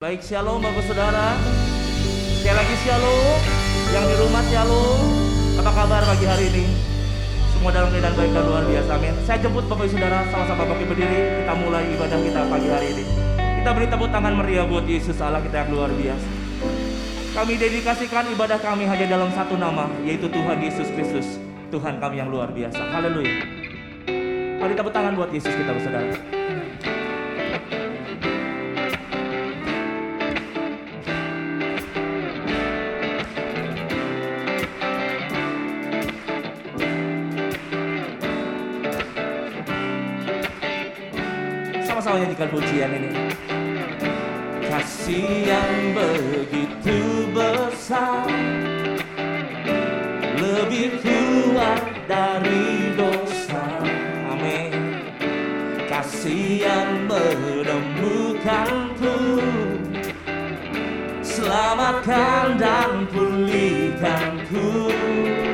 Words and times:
Baik, 0.00 0.24
shalom 0.24 0.64
Bapak 0.64 0.80
Saudara. 0.88 1.36
Sekali 2.40 2.56
lagi 2.56 2.72
shalom. 2.88 3.36
Yang 3.92 4.04
di 4.08 4.14
rumah 4.16 4.40
shalom. 4.48 5.00
Apa 5.60 5.70
kabar 5.76 6.00
pagi 6.08 6.24
hari 6.24 6.48
ini? 6.48 6.72
Semua 7.52 7.68
dalam 7.68 7.92
keadaan 7.92 8.16
baik 8.16 8.32
dan 8.32 8.44
luar 8.48 8.64
biasa. 8.64 8.96
Amin. 8.96 9.12
Saya 9.28 9.44
jemput 9.44 9.68
Bapak 9.68 9.92
Saudara 9.92 10.24
sama-sama 10.32 10.72
bangkit 10.72 10.88
berdiri. 10.88 11.44
Kita 11.44 11.52
mulai 11.52 11.84
ibadah 11.92 12.16
kita 12.16 12.40
pagi 12.48 12.68
hari 12.72 12.86
ini. 12.96 13.04
Kita 13.60 13.70
beri 13.76 13.86
tepuk 13.92 14.08
tangan 14.08 14.34
meriah 14.40 14.64
buat 14.64 14.88
Yesus 14.88 15.20
Allah 15.20 15.44
kita 15.44 15.68
yang 15.68 15.70
luar 15.76 15.92
biasa. 15.92 16.28
Kami 17.36 17.52
dedikasikan 17.60 18.24
ibadah 18.32 18.56
kami 18.56 18.88
hanya 18.88 19.04
dalam 19.04 19.28
satu 19.36 19.60
nama, 19.60 19.84
yaitu 20.08 20.32
Tuhan 20.32 20.64
Yesus 20.64 20.88
Kristus. 20.96 21.36
Tuhan 21.68 22.00
kami 22.00 22.24
yang 22.24 22.32
luar 22.32 22.48
biasa. 22.48 22.88
Haleluya. 22.88 23.36
Mari 24.64 24.72
tepuk 24.72 24.96
tangan 24.96 25.12
buat 25.12 25.28
Yesus 25.28 25.52
kita, 25.52 25.76
saudara. 25.76 26.39
Sama-sama 42.10 42.26
nyanyikan 42.26 42.50
pujian 42.50 42.90
ini. 42.90 43.14
Kasih 44.66 45.30
yang 45.46 45.94
begitu 45.94 47.30
besar 47.30 48.26
Lebih 50.34 50.98
kuat 51.06 51.86
dari 52.10 52.98
dosa. 52.98 53.62
Amin. 54.26 54.74
Kasih 55.86 56.66
yang 56.66 57.06
menemukanku 57.06 59.38
Selamatkan 61.22 62.58
dan 62.58 63.06
pulihkanku. 63.14 64.90
Ku 64.90 65.49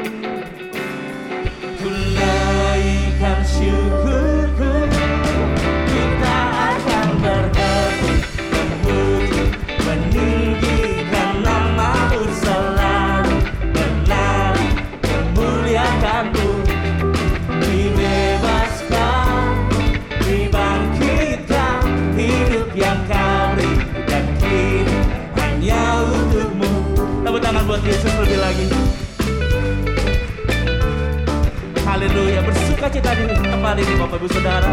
di 32.96 33.44
tempat 33.44 33.76
ini 33.76 33.92
Bapak 34.00 34.16
Ibu 34.16 34.28
Saudara. 34.32 34.72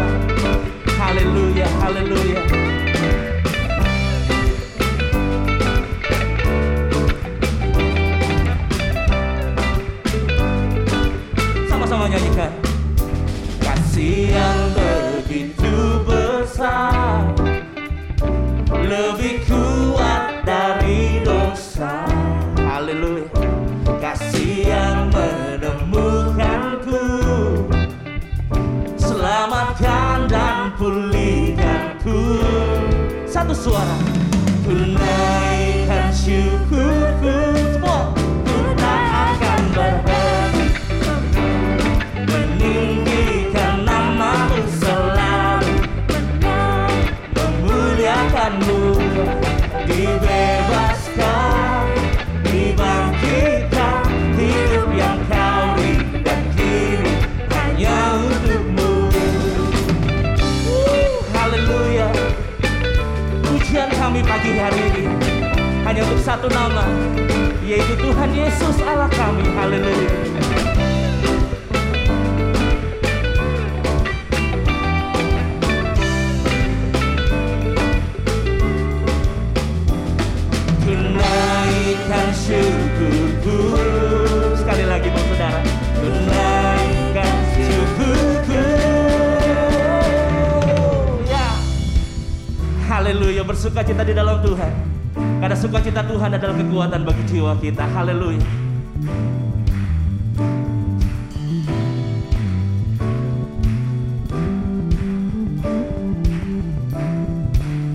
Haleluya, 0.96 1.68
haleluya. 1.84 2.63
Satu 66.44 66.52
nama 66.52 66.84
Yaitu 67.64 67.96
Tuhan 67.96 68.28
Yesus 68.36 68.76
Allah 68.84 69.08
kami. 69.08 69.48
Haleluya. 69.56 70.12
Ku 80.84 80.92
naikkan 80.92 82.28
syukurku. 82.36 83.58
Sekali 84.60 84.84
lagi 84.84 85.08
Bapak 85.08 85.24
Saudara. 85.32 85.60
Ku 85.96 86.08
naikkan 86.12 87.36
syukurku. 87.56 88.64
Ya. 91.24 91.48
Haleluya. 92.92 93.40
Bersuka 93.40 93.80
cita 93.80 94.04
di 94.04 94.12
dalam 94.12 94.44
Tuhan 94.44 94.93
Karena 95.54 95.70
sukacita 95.70 96.02
Tuhan 96.02 96.34
adalah 96.34 96.50
kekuatan 96.58 97.06
bagi 97.06 97.22
jiwa 97.30 97.54
kita. 97.62 97.86
Haleluya. 97.86 98.42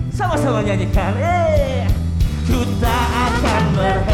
Sama-sama 0.08 0.64
nyanyikan. 0.64 1.12
Eh. 1.20 1.84
Ku 2.48 2.64
tak 2.80 3.04
akan 3.28 3.62
berhenti 3.76 4.09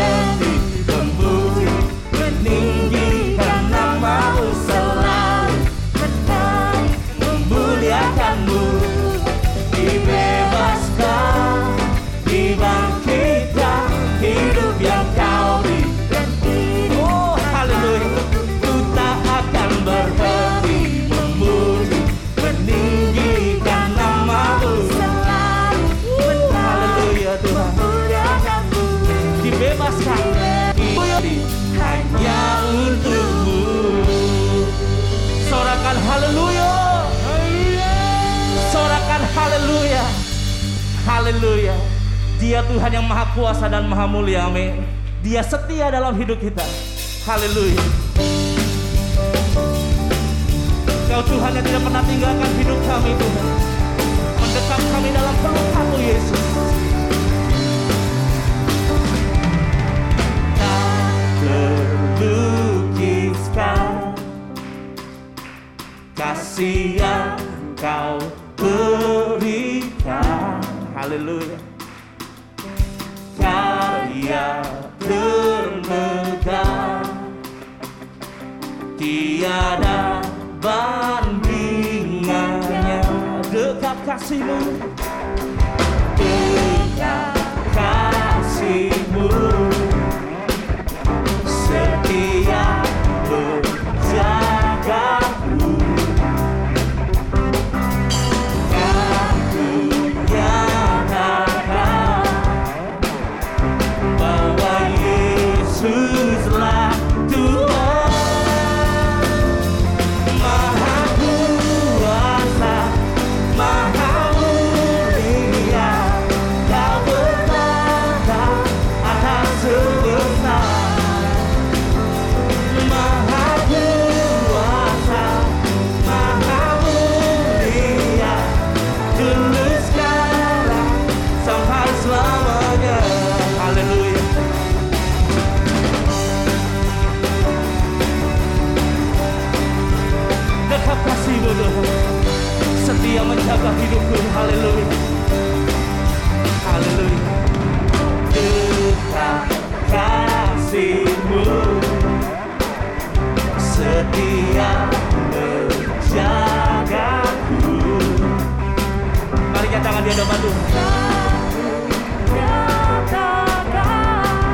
Haleluya. 41.27 41.75
Dia 42.39 42.63
Tuhan 42.67 42.91
yang 42.95 43.03
maha 43.03 43.27
kuasa 43.35 43.67
dan 43.67 43.91
maha 43.91 44.07
mulia 44.07 44.47
amin. 44.47 44.79
Dia 45.27 45.43
setia 45.43 45.91
dalam 45.91 46.15
hidup 46.15 46.39
kita. 46.39 46.63
Haleluya. 47.27 47.83
Kau 51.11 51.23
Tuhan 51.27 51.51
yang 51.51 51.65
tidak 51.67 51.83
pernah 51.83 52.03
tinggalkan 52.07 52.51
hidup 52.63 52.79
kami 52.87 53.11
Tuhan. 53.19 53.47
Mendekap 54.39 54.83
kami 54.95 55.09
dalam 55.11 55.35
pelukmu 55.43 55.97
Yesus 55.99 56.46
kasih 66.27 66.99
yang 66.99 67.39
kau 67.79 68.19
berikan. 68.59 70.59
Haleluya. 70.91 71.55
Karya 73.39 74.59
terlegah 74.99 77.07
Tiada 78.99 80.19
bandingannya. 80.59 83.07
Dekat 83.47 83.95
kasihmu. 84.03 84.83
Dekat 86.19 87.39
kasihmu. 87.71 89.31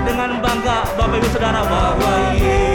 Dengan 0.03 0.43
bangga 0.43 0.77
Bapak 0.99 1.17
Ibu 1.23 1.29
Saudara 1.31 1.63
bahwa 1.63 2.35
Yesuslah 2.35 2.72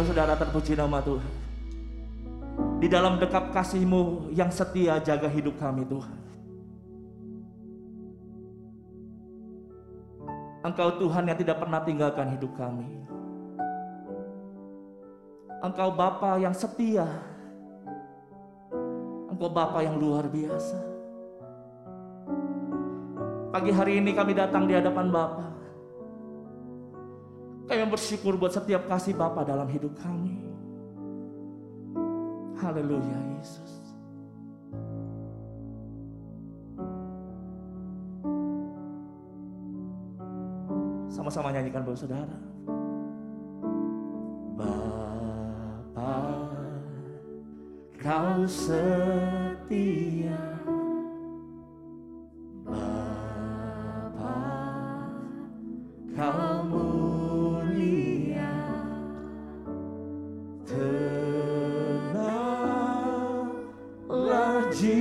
Saudara 0.00 0.34
terpuji 0.36 0.72
nama 0.72 1.00
Tuhan. 1.04 1.34
Di 2.80 2.88
dalam 2.88 3.20
dekap 3.20 3.52
kasih-Mu 3.52 4.32
yang 4.32 4.48
setia 4.48 4.96
jaga 5.04 5.28
hidup 5.28 5.60
kami 5.60 5.84
Tuhan. 5.84 6.18
Engkau 10.60 10.96
Tuhan 11.00 11.24
yang 11.28 11.38
tidak 11.40 11.60
pernah 11.60 11.80
tinggalkan 11.84 12.36
hidup 12.36 12.52
kami. 12.56 12.88
Engkau 15.60 15.92
Bapa 15.92 16.40
yang 16.40 16.56
setia. 16.56 17.04
Engkau 19.28 19.52
Bapa 19.52 19.84
yang 19.84 20.00
luar 20.00 20.24
biasa. 20.28 20.80
Pagi 23.50 23.72
hari 23.74 24.00
ini 24.00 24.16
kami 24.16 24.32
datang 24.32 24.64
di 24.64 24.72
hadapan 24.72 25.12
Bapa. 25.12 25.49
Kami 27.70 27.86
bersyukur 27.86 28.34
buat 28.34 28.50
setiap 28.50 28.90
kasih 28.90 29.14
Bapa 29.14 29.46
dalam 29.46 29.70
hidup 29.70 29.94
kami. 30.02 30.42
Haleluya 32.58 33.18
Yesus. 33.38 33.94
Sama-sama 41.14 41.54
nyanyikan 41.54 41.86
Bapak 41.86 41.94
Saudara. 41.94 42.38
Bapa, 44.58 46.12
kau 48.02 48.50
setia. 48.50 50.42
Bapa, 52.66 54.34
kau 56.20 56.68
mulia. 56.68 58.52
Tenanglah 60.68 62.60
jiwaku 64.68 64.99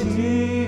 Tenanglah 0.00 0.59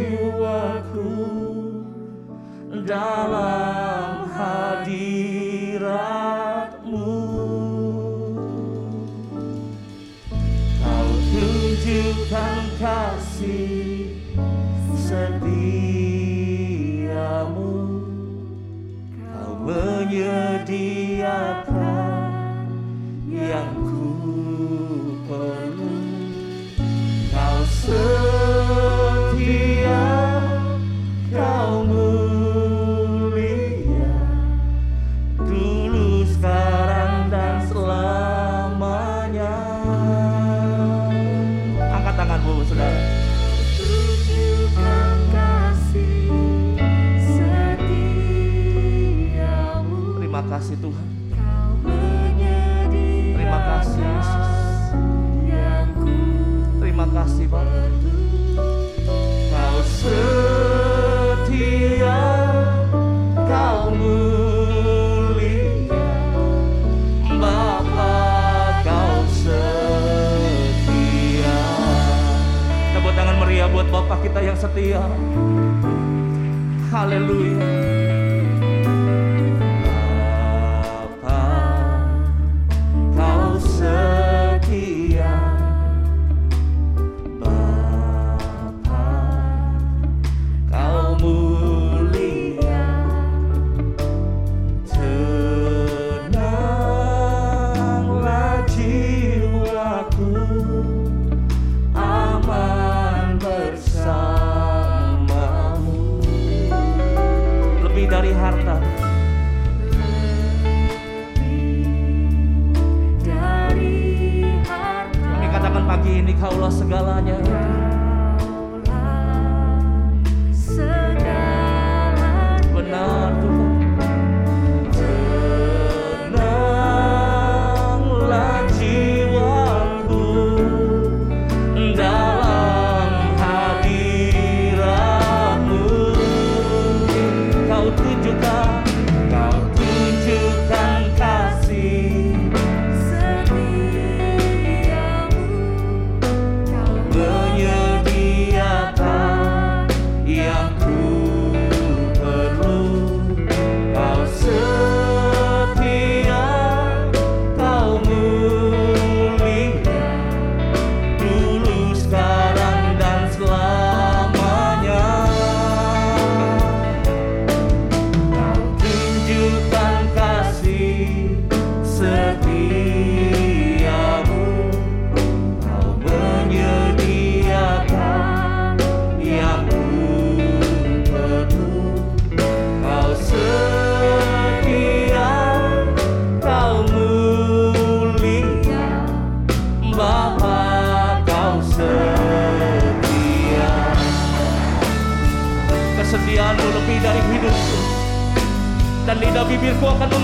Pagi 115.92 116.24
ini 116.24 116.32
kaulah 116.40 116.72
segalanya. 116.72 117.36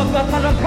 tua 0.08 0.24
palavra. 0.24 0.57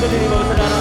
그들이 0.00 0.28
모두 0.28 0.54
나라 0.54 0.79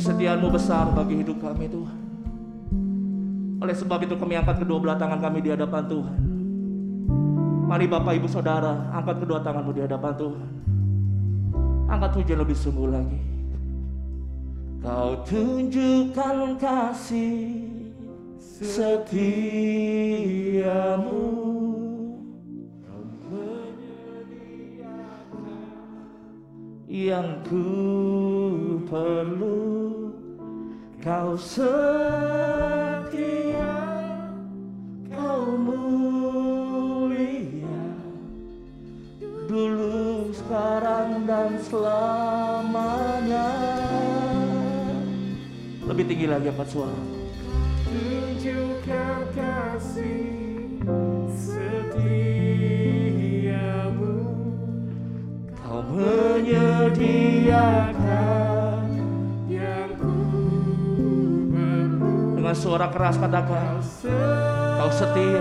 Kesetiaanmu 0.00 0.48
besar 0.48 0.88
bagi 0.96 1.20
hidup 1.20 1.44
kami 1.44 1.68
Tuhan. 1.68 1.98
Oleh 3.60 3.76
sebab 3.76 4.00
itu 4.00 4.16
kami 4.16 4.32
angkat 4.32 4.64
kedua 4.64 4.80
belah 4.80 4.96
tangan 4.96 5.20
kami 5.20 5.44
di 5.44 5.52
hadapan 5.52 5.84
Tuhan. 5.84 6.16
Mari 7.68 7.84
Bapak 7.84 8.16
Ibu 8.16 8.24
Saudara 8.24 8.88
angkat 8.96 9.20
kedua 9.20 9.44
tanganmu 9.44 9.76
di 9.76 9.84
hadapan 9.84 10.16
Tuhan. 10.16 10.48
Angkat 11.92 12.16
hujan 12.16 12.40
lebih 12.40 12.56
sungguh 12.56 12.88
lagi. 12.88 13.20
Kau 14.80 15.20
tunjukkan 15.28 16.56
kasih 16.56 17.68
setiamu. 18.40 19.04
Yang 26.88 27.28
ku 27.52 28.09
perlu 28.90 30.10
kau 30.98 31.38
setia 31.38 32.02
kau 35.14 35.54
mulia. 35.54 37.86
Dulu 39.46 40.34
sekarang 40.34 41.22
dan 41.30 41.54
selamanya. 41.70 43.54
Lebih 45.86 46.10
tinggi 46.10 46.26
lagi 46.26 46.50
empat 46.50 46.74
suara? 46.74 46.98
Tunjukkan 47.86 49.22
kasih 49.38 50.82
setiamu. 51.30 52.74
Kau 55.62 55.78
menyediakan 55.94 58.39
dengan 62.50 62.66
suara 62.66 62.90
keras 62.90 63.14
katakan 63.14 63.78
kau 63.78 64.90
setia 64.90 65.38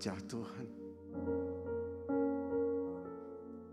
wajah 0.00 0.16
Tuhan. 0.32 0.68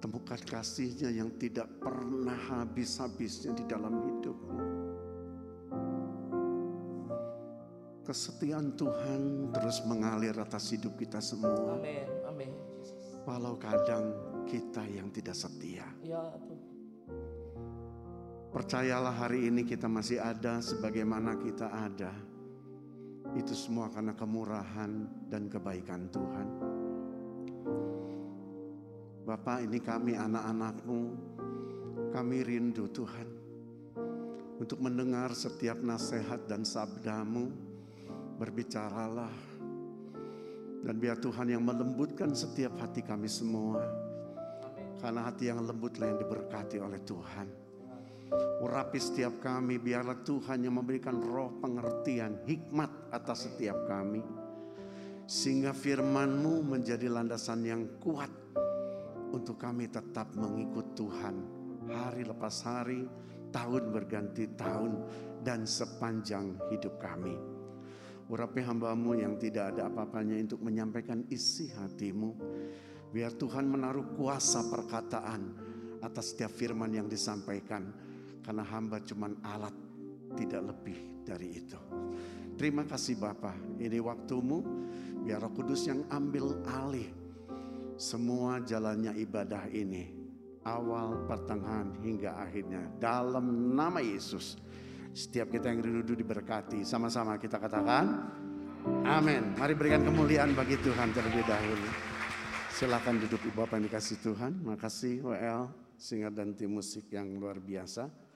Temukan 0.03 0.41
kasihnya 0.43 1.07
yang 1.07 1.31
tidak 1.39 1.71
pernah 1.79 2.35
habis-habisnya 2.35 3.55
di 3.55 3.63
dalam 3.63 3.95
hidupmu. 3.95 4.59
Kesetiaan 8.03 8.75
Tuhan 8.75 9.55
terus 9.55 9.79
mengalir 9.87 10.35
atas 10.35 10.75
hidup 10.75 10.99
kita 10.99 11.23
semua. 11.23 11.79
Amin 11.79 12.11
Amin 12.27 12.51
Walau 13.23 13.55
kadang 13.55 14.11
kita 14.43 14.83
yang 14.83 15.07
tidak 15.15 15.31
setia. 15.31 15.87
Ya 16.03 16.27
Tuhan 16.43 16.59
Percayalah 18.51 19.15
hari 19.15 19.47
ini 19.47 19.63
kita 19.63 19.87
masih 19.87 20.19
ada 20.19 20.59
sebagaimana 20.59 21.39
kita 21.39 21.71
ada. 21.71 22.26
Itu 23.35 23.51
semua 23.51 23.91
karena 23.91 24.15
kemurahan 24.15 24.91
dan 25.27 25.51
kebaikan 25.51 26.07
Tuhan. 26.07 26.47
Bapak 29.27 29.67
ini 29.67 29.83
kami 29.83 30.15
anak-anakmu. 30.15 31.01
Kami 32.15 32.37
rindu 32.47 32.87
Tuhan. 32.87 33.27
Untuk 34.57 34.79
mendengar 34.79 35.35
setiap 35.35 35.83
nasihat 35.83 36.47
dan 36.47 36.63
sabdamu. 36.63 37.51
Berbicaralah. 38.39 39.35
Dan 40.87 40.95
biar 40.95 41.19
Tuhan 41.19 41.51
yang 41.51 41.67
melembutkan 41.67 42.31
setiap 42.31 42.79
hati 42.79 43.03
kami 43.03 43.27
semua. 43.27 43.83
Karena 45.03 45.27
hati 45.27 45.51
yang 45.51 45.59
lembutlah 45.59 46.07
yang 46.07 46.19
diberkati 46.23 46.79
oleh 46.79 47.03
Tuhan. 47.03 47.66
Urapi 48.57 48.97
setiap 48.97 49.39
kami, 49.39 49.77
biarlah 49.77 50.19
Tuhan 50.25 50.65
yang 50.65 50.81
memberikan 50.81 51.21
roh 51.21 51.53
pengertian, 51.61 52.43
hikmat 52.43 53.13
atas 53.13 53.47
setiap 53.47 53.87
kami. 53.87 54.23
Sehingga 55.27 55.75
firman-Mu 55.75 56.63
menjadi 56.63 57.11
landasan 57.11 57.61
yang 57.67 57.99
kuat 57.99 58.31
untuk 59.31 59.59
kami 59.59 59.91
tetap 59.91 60.31
mengikut 60.33 60.95
Tuhan. 60.95 61.35
Hari 61.87 62.23
lepas 62.27 62.63
hari, 62.67 63.07
tahun 63.51 63.91
berganti 63.91 64.49
tahun, 64.55 65.03
dan 65.43 65.63
sepanjang 65.63 66.57
hidup 66.71 66.99
kami. 66.99 67.35
Urapi 68.27 68.59
hambamu 68.59 69.15
yang 69.15 69.39
tidak 69.39 69.71
ada 69.75 69.87
apa-apanya 69.87 70.35
untuk 70.35 70.59
menyampaikan 70.59 71.23
isi 71.31 71.71
hatimu. 71.71 72.35
Biar 73.07 73.31
Tuhan 73.39 73.71
menaruh 73.71 74.19
kuasa 74.19 74.67
perkataan 74.67 75.41
atas 76.03 76.35
setiap 76.35 76.51
firman 76.51 76.91
yang 76.91 77.07
disampaikan. 77.07 78.06
Karena 78.47 78.63
hamba 78.63 79.03
cuman 79.03 79.43
alat, 79.43 79.75
tidak 80.39 80.71
lebih 80.71 81.27
dari 81.27 81.59
itu. 81.59 81.75
Terima 82.55 82.87
kasih 82.87 83.19
Bapa, 83.19 83.51
ini 83.75 83.99
waktumu. 83.99 84.63
Biar 85.27 85.43
roh 85.43 85.51
kudus 85.51 85.91
yang 85.91 86.07
ambil 86.07 86.63
alih 86.63 87.11
semua 87.99 88.61
jalannya 88.61 89.17
ibadah 89.19 89.67
ini. 89.73 90.13
Awal, 90.63 91.27
pertengahan, 91.27 91.97
hingga 91.99 92.39
akhirnya. 92.39 92.87
Dalam 93.01 93.75
nama 93.75 93.99
Yesus. 93.99 94.55
Setiap 95.11 95.49
kita 95.49 95.73
yang 95.73 95.81
rindu 95.81 96.13
diberkati. 96.13 96.85
Sama-sama 96.85 97.41
kita 97.41 97.57
katakan, 97.57 98.31
amin. 99.01 99.57
Mari 99.57 99.73
berikan 99.73 100.05
kemuliaan 100.05 100.53
bagi 100.53 100.77
Tuhan 100.79 101.09
terlebih 101.11 101.41
dahulu. 101.43 101.89
Silakan 102.69 103.17
duduk 103.25 103.41
ibu 103.49 103.59
bapak 103.59 103.81
yang 103.81 103.85
dikasih 103.89 104.17
Tuhan. 104.21 104.51
Makasih 104.61 105.25
WL, 105.25 105.73
singer 105.97 106.29
dan 106.29 106.53
tim 106.53 106.69
musik 106.69 107.09
yang 107.09 107.25
luar 107.41 107.57
biasa. 107.57 108.26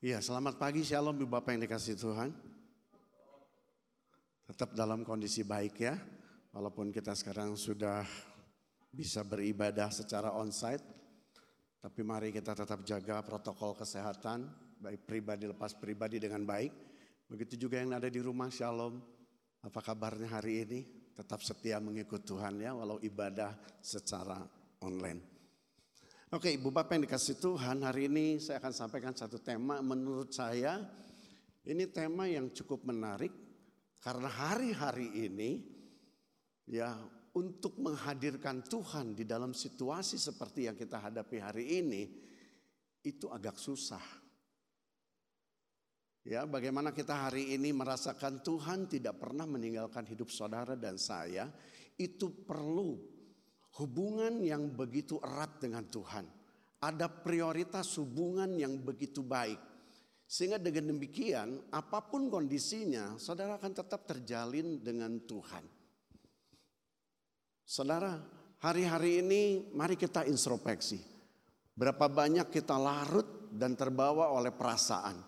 Iya, 0.00 0.16
selamat 0.24 0.56
pagi 0.56 0.80
Shalom 0.80 1.12
Ibu 1.12 1.28
Bapak 1.28 1.52
yang 1.52 1.68
dikasih 1.68 1.92
Tuhan. 1.92 2.32
Tetap 4.48 4.72
dalam 4.72 5.04
kondisi 5.04 5.44
baik 5.44 5.76
ya. 5.76 5.92
Walaupun 6.56 6.88
kita 6.88 7.12
sekarang 7.12 7.52
sudah 7.52 8.00
bisa 8.88 9.20
beribadah 9.28 9.92
secara 9.92 10.32
onsite. 10.32 10.80
Tapi 11.84 12.00
mari 12.00 12.32
kita 12.32 12.56
tetap 12.56 12.80
jaga 12.80 13.20
protokol 13.20 13.76
kesehatan. 13.76 14.48
Baik 14.80 15.04
pribadi 15.04 15.44
lepas 15.44 15.76
pribadi 15.76 16.16
dengan 16.16 16.48
baik. 16.48 16.72
Begitu 17.28 17.68
juga 17.68 17.84
yang 17.84 17.92
ada 17.92 18.08
di 18.08 18.24
rumah 18.24 18.48
Shalom. 18.48 19.04
Apa 19.60 19.84
kabarnya 19.84 20.32
hari 20.32 20.64
ini? 20.64 20.80
Tetap 21.12 21.44
setia 21.44 21.76
mengikut 21.76 22.24
Tuhan 22.24 22.56
ya. 22.56 22.72
Walau 22.72 22.96
ibadah 23.04 23.52
secara 23.84 24.40
online. 24.80 25.39
Oke, 26.30 26.46
Ibu 26.54 26.70
Bapak 26.70 26.94
yang 26.94 27.10
dikasih 27.10 27.42
Tuhan, 27.42 27.82
hari 27.82 28.06
ini 28.06 28.38
saya 28.38 28.62
akan 28.62 28.70
sampaikan 28.70 29.10
satu 29.10 29.42
tema 29.42 29.82
menurut 29.82 30.30
saya 30.30 30.78
ini 31.66 31.90
tema 31.90 32.30
yang 32.30 32.54
cukup 32.54 32.86
menarik 32.86 33.34
karena 33.98 34.30
hari-hari 34.30 35.10
ini 35.26 35.58
ya 36.70 36.94
untuk 37.34 37.82
menghadirkan 37.82 38.62
Tuhan 38.62 39.18
di 39.18 39.26
dalam 39.26 39.50
situasi 39.50 40.22
seperti 40.22 40.70
yang 40.70 40.78
kita 40.78 41.02
hadapi 41.02 41.42
hari 41.42 41.82
ini 41.82 42.06
itu 43.02 43.26
agak 43.26 43.58
susah. 43.58 44.22
Ya, 46.22 46.46
bagaimana 46.46 46.94
kita 46.94 47.26
hari 47.26 47.58
ini 47.58 47.74
merasakan 47.74 48.38
Tuhan 48.46 48.86
tidak 48.86 49.18
pernah 49.18 49.50
meninggalkan 49.50 50.06
hidup 50.06 50.30
saudara 50.30 50.78
dan 50.78 50.94
saya, 50.94 51.50
itu 51.98 52.46
perlu 52.46 53.18
hubungan 53.80 54.44
yang 54.44 54.68
begitu 54.76 55.16
erat 55.24 55.56
dengan 55.56 55.88
Tuhan. 55.88 56.28
Ada 56.84 57.08
prioritas 57.08 57.96
hubungan 57.96 58.52
yang 58.60 58.76
begitu 58.80 59.24
baik. 59.24 59.56
Sehingga 60.30 60.60
dengan 60.62 60.94
demikian 60.94 61.58
apa 61.74 62.04
pun 62.06 62.30
kondisinya 62.30 63.18
saudara 63.18 63.58
akan 63.58 63.72
tetap 63.74 64.06
terjalin 64.06 64.78
dengan 64.78 65.18
Tuhan. 65.26 65.64
Saudara 67.66 68.14
hari-hari 68.62 69.24
ini 69.24 69.42
mari 69.74 69.98
kita 69.98 70.22
introspeksi. 70.28 71.02
Berapa 71.74 72.06
banyak 72.06 72.46
kita 72.52 72.76
larut 72.78 73.50
dan 73.50 73.74
terbawa 73.74 74.30
oleh 74.30 74.54
perasaan. 74.54 75.18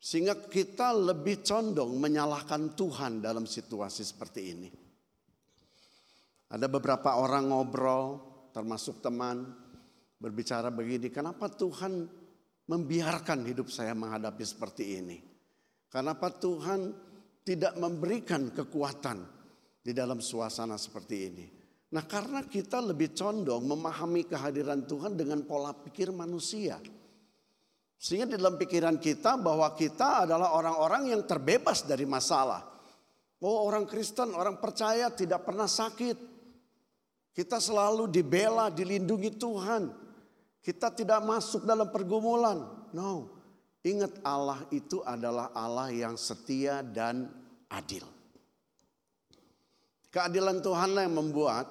Sehingga 0.00 0.48
kita 0.48 0.96
lebih 0.96 1.44
condong 1.44 2.00
menyalahkan 2.00 2.72
Tuhan 2.72 3.20
dalam 3.20 3.44
situasi 3.44 4.00
seperti 4.00 4.40
ini. 4.48 4.79
Ada 6.50 6.66
beberapa 6.66 7.14
orang 7.14 7.54
ngobrol, 7.54 8.18
termasuk 8.50 8.98
teman, 8.98 9.46
berbicara 10.18 10.68
begini, 10.74 11.08
kenapa 11.08 11.46
Tuhan 11.46 12.10
membiarkan 12.66 13.46
hidup 13.46 13.70
saya 13.70 13.94
menghadapi 13.94 14.42
seperti 14.42 14.98
ini? 14.98 15.18
Kenapa 15.90 16.30
Tuhan 16.30 16.90
tidak 17.42 17.74
memberikan 17.78 18.50
kekuatan 18.50 19.18
di 19.82 19.90
dalam 19.94 20.18
suasana 20.18 20.74
seperti 20.74 21.16
ini? 21.18 21.46
Nah 21.90 22.06
karena 22.06 22.46
kita 22.46 22.78
lebih 22.78 23.10
condong 23.10 23.66
memahami 23.66 24.22
kehadiran 24.30 24.86
Tuhan 24.86 25.18
dengan 25.18 25.42
pola 25.42 25.74
pikir 25.74 26.14
manusia. 26.14 26.78
Sehingga 28.00 28.30
di 28.30 28.36
dalam 28.38 28.54
pikiran 28.54 29.02
kita 29.02 29.34
bahwa 29.42 29.74
kita 29.74 30.24
adalah 30.24 30.54
orang-orang 30.54 31.10
yang 31.10 31.22
terbebas 31.26 31.82
dari 31.82 32.06
masalah. 32.06 32.62
Oh 33.42 33.66
orang 33.66 33.90
Kristen, 33.90 34.30
orang 34.38 34.62
percaya 34.62 35.10
tidak 35.10 35.42
pernah 35.42 35.66
sakit. 35.66 36.29
Kita 37.30 37.62
selalu 37.62 38.10
dibela, 38.10 38.68
dilindungi 38.68 39.38
Tuhan. 39.38 39.90
Kita 40.60 40.92
tidak 40.92 41.22
masuk 41.22 41.64
dalam 41.64 41.88
pergumulan. 41.88 42.90
No. 42.90 43.40
Ingat 43.80 44.20
Allah 44.20 44.60
itu 44.68 45.00
adalah 45.00 45.48
Allah 45.56 45.88
yang 45.88 46.18
setia 46.20 46.84
dan 46.84 47.32
adil. 47.72 48.04
Keadilan 50.10 50.60
Tuhanlah 50.60 51.06
yang 51.06 51.16
membuat 51.16 51.70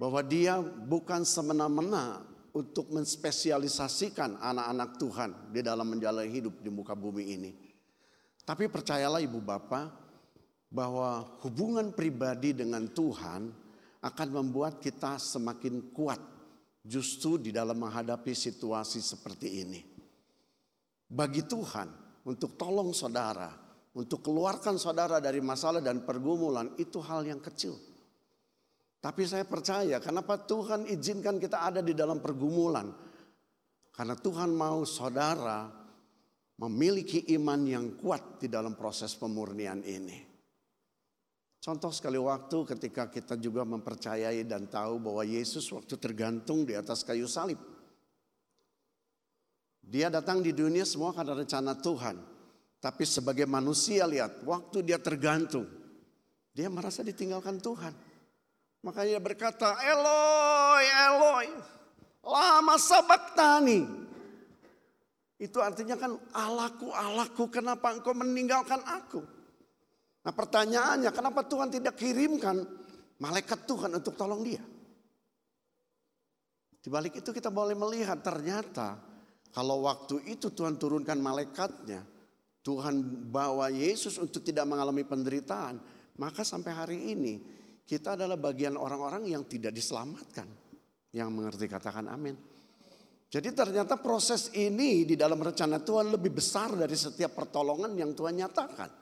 bahwa 0.00 0.24
dia 0.24 0.58
bukan 0.64 1.22
semena-mena 1.22 2.24
untuk 2.50 2.90
menspesialisasikan 2.90 4.40
anak-anak 4.42 4.90
Tuhan 4.98 5.30
di 5.54 5.60
dalam 5.62 5.86
menjalani 5.86 6.32
hidup 6.32 6.58
di 6.64 6.72
muka 6.72 6.96
bumi 6.98 7.24
ini. 7.36 7.52
Tapi 8.42 8.66
percayalah 8.66 9.22
ibu 9.22 9.38
bapak 9.38 9.86
bahwa 10.72 11.38
hubungan 11.46 11.94
pribadi 11.94 12.56
dengan 12.56 12.90
Tuhan 12.90 13.69
akan 14.00 14.28
membuat 14.32 14.80
kita 14.80 15.20
semakin 15.20 15.92
kuat 15.92 16.20
justru 16.80 17.36
di 17.36 17.52
dalam 17.52 17.76
menghadapi 17.76 18.32
situasi 18.32 19.04
seperti 19.04 19.48
ini. 19.60 19.80
Bagi 21.10 21.44
Tuhan 21.44 21.88
untuk 22.24 22.56
tolong 22.56 22.96
saudara, 22.96 23.50
untuk 23.92 24.24
keluarkan 24.24 24.80
saudara 24.80 25.20
dari 25.20 25.42
masalah 25.44 25.84
dan 25.84 26.06
pergumulan 26.06 26.72
itu 26.80 27.02
hal 27.02 27.26
yang 27.26 27.42
kecil. 27.42 27.76
Tapi 29.00 29.24
saya 29.24 29.48
percaya 29.48 29.96
kenapa 29.98 30.36
Tuhan 30.44 30.84
izinkan 30.88 31.40
kita 31.40 31.64
ada 31.64 31.80
di 31.80 31.96
dalam 31.96 32.20
pergumulan. 32.20 32.88
Karena 33.90 34.16
Tuhan 34.16 34.54
mau 34.54 34.84
saudara 34.86 35.68
memiliki 36.60 37.32
iman 37.36 37.60
yang 37.64 37.96
kuat 37.96 38.40
di 38.44 38.48
dalam 38.48 38.76
proses 38.76 39.16
pemurnian 39.16 39.80
ini. 39.84 40.29
Contoh 41.60 41.92
sekali 41.92 42.16
waktu 42.16 42.64
ketika 42.72 43.12
kita 43.12 43.36
juga 43.36 43.68
mempercayai 43.68 44.48
dan 44.48 44.64
tahu 44.64 44.96
bahwa 44.96 45.20
Yesus 45.28 45.68
waktu 45.68 45.92
tergantung 46.00 46.64
di 46.64 46.72
atas 46.72 47.04
kayu 47.04 47.28
salib. 47.28 47.60
Dia 49.84 50.08
datang 50.08 50.40
di 50.40 50.56
dunia 50.56 50.88
semua 50.88 51.12
karena 51.12 51.36
rencana 51.36 51.76
Tuhan. 51.76 52.16
Tapi 52.80 53.04
sebagai 53.04 53.44
manusia 53.44 54.08
lihat, 54.08 54.40
waktu 54.48 54.80
dia 54.80 54.96
tergantung, 54.96 55.68
dia 56.56 56.72
merasa 56.72 57.04
ditinggalkan 57.04 57.60
Tuhan. 57.60 57.92
Makanya 58.80 59.20
dia 59.20 59.20
berkata, 59.20 59.76
Eloi, 59.84 60.86
Eloi, 60.88 61.48
lama 62.24 62.80
sabaktani. 62.80 63.84
Itu 65.36 65.60
artinya 65.60 66.00
kan 66.00 66.16
Allahku, 66.32 66.88
Allahku, 66.88 67.52
kenapa 67.52 67.92
engkau 67.92 68.16
meninggalkan 68.16 68.80
aku? 68.80 69.39
Nah 70.20 70.32
pertanyaannya 70.36 71.10
kenapa 71.12 71.48
Tuhan 71.48 71.72
tidak 71.72 71.96
kirimkan 71.96 72.60
malaikat 73.20 73.64
Tuhan 73.64 73.96
untuk 73.96 74.16
tolong 74.16 74.44
dia? 74.44 74.60
Di 76.80 76.88
balik 76.88 77.20
itu 77.20 77.32
kita 77.32 77.52
boleh 77.52 77.76
melihat 77.76 78.20
ternyata 78.24 79.00
kalau 79.52 79.84
waktu 79.84 80.24
itu 80.30 80.52
Tuhan 80.54 80.78
turunkan 80.78 81.18
malaikatnya, 81.18 82.06
Tuhan 82.64 83.28
bawa 83.28 83.68
Yesus 83.72 84.16
untuk 84.16 84.40
tidak 84.46 84.64
mengalami 84.64 85.02
penderitaan, 85.02 85.80
maka 86.16 86.46
sampai 86.46 86.72
hari 86.72 86.98
ini 87.12 87.34
kita 87.84 88.14
adalah 88.14 88.38
bagian 88.38 88.78
orang-orang 88.78 89.26
yang 89.26 89.44
tidak 89.48 89.74
diselamatkan. 89.74 90.46
Yang 91.10 91.28
mengerti 91.34 91.66
katakan 91.66 92.06
amin. 92.06 92.38
Jadi 93.30 93.50
ternyata 93.50 93.98
proses 93.98 94.54
ini 94.54 95.02
di 95.02 95.18
dalam 95.18 95.42
rencana 95.42 95.82
Tuhan 95.82 96.14
lebih 96.14 96.30
besar 96.34 96.74
dari 96.78 96.94
setiap 96.94 97.34
pertolongan 97.34 97.98
yang 97.98 98.14
Tuhan 98.14 98.38
nyatakan. 98.38 98.99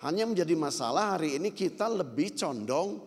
Hanya 0.00 0.24
menjadi 0.24 0.56
masalah 0.56 1.16
hari 1.16 1.36
ini 1.36 1.52
kita 1.52 1.84
lebih 1.88 2.32
condong 2.32 3.04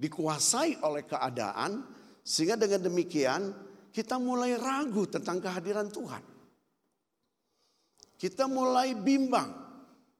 dikuasai 0.00 0.80
oleh 0.80 1.04
keadaan 1.04 1.84
sehingga 2.24 2.56
dengan 2.56 2.80
demikian 2.88 3.52
kita 3.92 4.16
mulai 4.16 4.56
ragu 4.56 5.04
tentang 5.04 5.38
kehadiran 5.38 5.92
Tuhan. 5.92 6.24
Kita 8.16 8.48
mulai 8.48 8.96
bimbang 8.96 9.52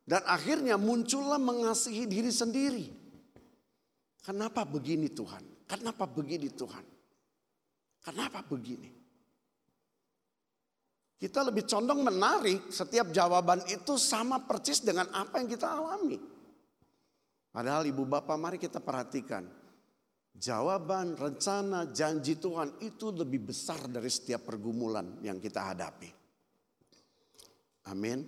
dan 0.04 0.20
akhirnya 0.28 0.76
muncullah 0.76 1.40
mengasihi 1.40 2.04
diri 2.04 2.28
sendiri. 2.28 2.86
Kenapa 4.20 4.68
begini 4.68 5.08
Tuhan? 5.08 5.64
Kenapa 5.64 6.04
begini 6.04 6.52
Tuhan? 6.52 6.84
Kenapa 8.04 8.44
begini? 8.44 9.03
Kita 11.14 11.46
lebih 11.46 11.64
condong 11.64 12.02
menarik 12.02 12.68
setiap 12.68 13.08
jawaban 13.14 13.62
itu 13.70 13.94
sama 13.96 14.42
persis 14.42 14.82
dengan 14.82 15.08
apa 15.14 15.40
yang 15.40 15.48
kita 15.48 15.66
alami. 15.70 16.18
Padahal 17.54 17.86
ibu 17.86 18.02
bapak 18.02 18.34
mari 18.34 18.58
kita 18.58 18.82
perhatikan. 18.82 19.46
Jawaban, 20.34 21.14
rencana, 21.14 21.94
janji 21.94 22.34
Tuhan 22.42 22.82
itu 22.82 23.14
lebih 23.14 23.54
besar 23.54 23.86
dari 23.86 24.10
setiap 24.10 24.42
pergumulan 24.42 25.22
yang 25.22 25.38
kita 25.38 25.62
hadapi. 25.70 26.10
Amin. 27.94 28.26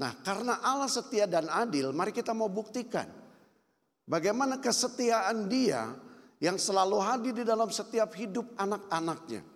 Nah 0.00 0.12
karena 0.24 0.64
Allah 0.64 0.88
setia 0.88 1.28
dan 1.28 1.52
adil 1.52 1.92
mari 1.92 2.16
kita 2.16 2.32
mau 2.32 2.48
buktikan. 2.48 3.04
Bagaimana 4.08 4.56
kesetiaan 4.56 5.46
dia 5.52 5.92
yang 6.42 6.56
selalu 6.56 6.98
hadir 6.98 7.32
di 7.36 7.44
dalam 7.44 7.68
setiap 7.68 8.16
hidup 8.16 8.56
anak-anaknya. 8.56 9.51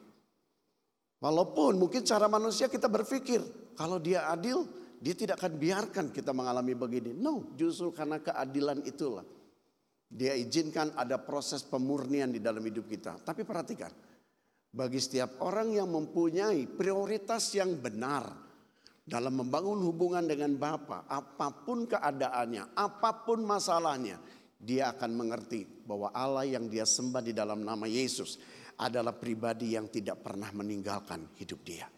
Walaupun 1.17 1.81
mungkin 1.81 2.05
cara 2.05 2.29
manusia 2.29 2.69
kita 2.69 2.93
berpikir 2.93 3.41
kalau 3.77 3.97
dia 3.97 4.29
adil, 4.29 4.69
dia 5.01 5.17
tidak 5.17 5.41
akan 5.41 5.55
biarkan 5.57 6.07
kita 6.13 6.33
mengalami 6.37 6.77
begini. 6.77 7.17
No, 7.17 7.53
justru 7.57 7.93
karena 7.93 8.21
keadilan 8.21 8.85
itulah. 8.85 9.25
Dia 10.07 10.39
izinkan 10.39 10.95
ada 10.95 11.19
proses 11.19 11.67
pemurnian 11.67 12.31
di 12.31 12.39
dalam 12.39 12.63
hidup 12.63 12.87
kita. 12.87 13.19
Tapi 13.21 13.43
perhatikan, 13.43 13.91
bagi 14.71 15.01
setiap 15.03 15.43
orang 15.43 15.73
yang 15.75 15.89
mempunyai 15.91 16.69
prioritas 16.69 17.51
yang 17.59 17.75
benar 17.81 18.29
dalam 19.03 19.41
membangun 19.41 19.83
hubungan 19.83 20.23
dengan 20.25 20.55
Bapa, 20.55 21.09
apa 21.11 21.49
pun 21.65 21.91
keadaannya, 21.91 22.77
apa 22.77 23.27
pun 23.27 23.43
masalahnya, 23.43 24.21
dia 24.57 24.95
akan 24.95 25.11
mengerti 25.17 25.67
bahwa 25.85 26.11
Allah 26.15 26.49
yang 26.49 26.67
dia 26.67 26.89
sembah 26.89 27.23
di 27.23 27.33
dalam 27.37 27.63
nama 27.63 27.85
Yesus 27.85 28.41
adalah 28.77 29.17
pribadi 29.17 29.73
yang 29.73 29.89
tidak 29.89 30.21
pernah 30.21 30.53
meninggalkan 30.53 31.33
hidup 31.41 31.61
dia. 31.65 31.89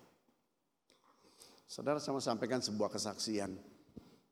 Saudara 1.69 2.01
sama 2.01 2.23
sampaikan 2.23 2.65
sebuah 2.65 2.89
kesaksian. 2.89 3.53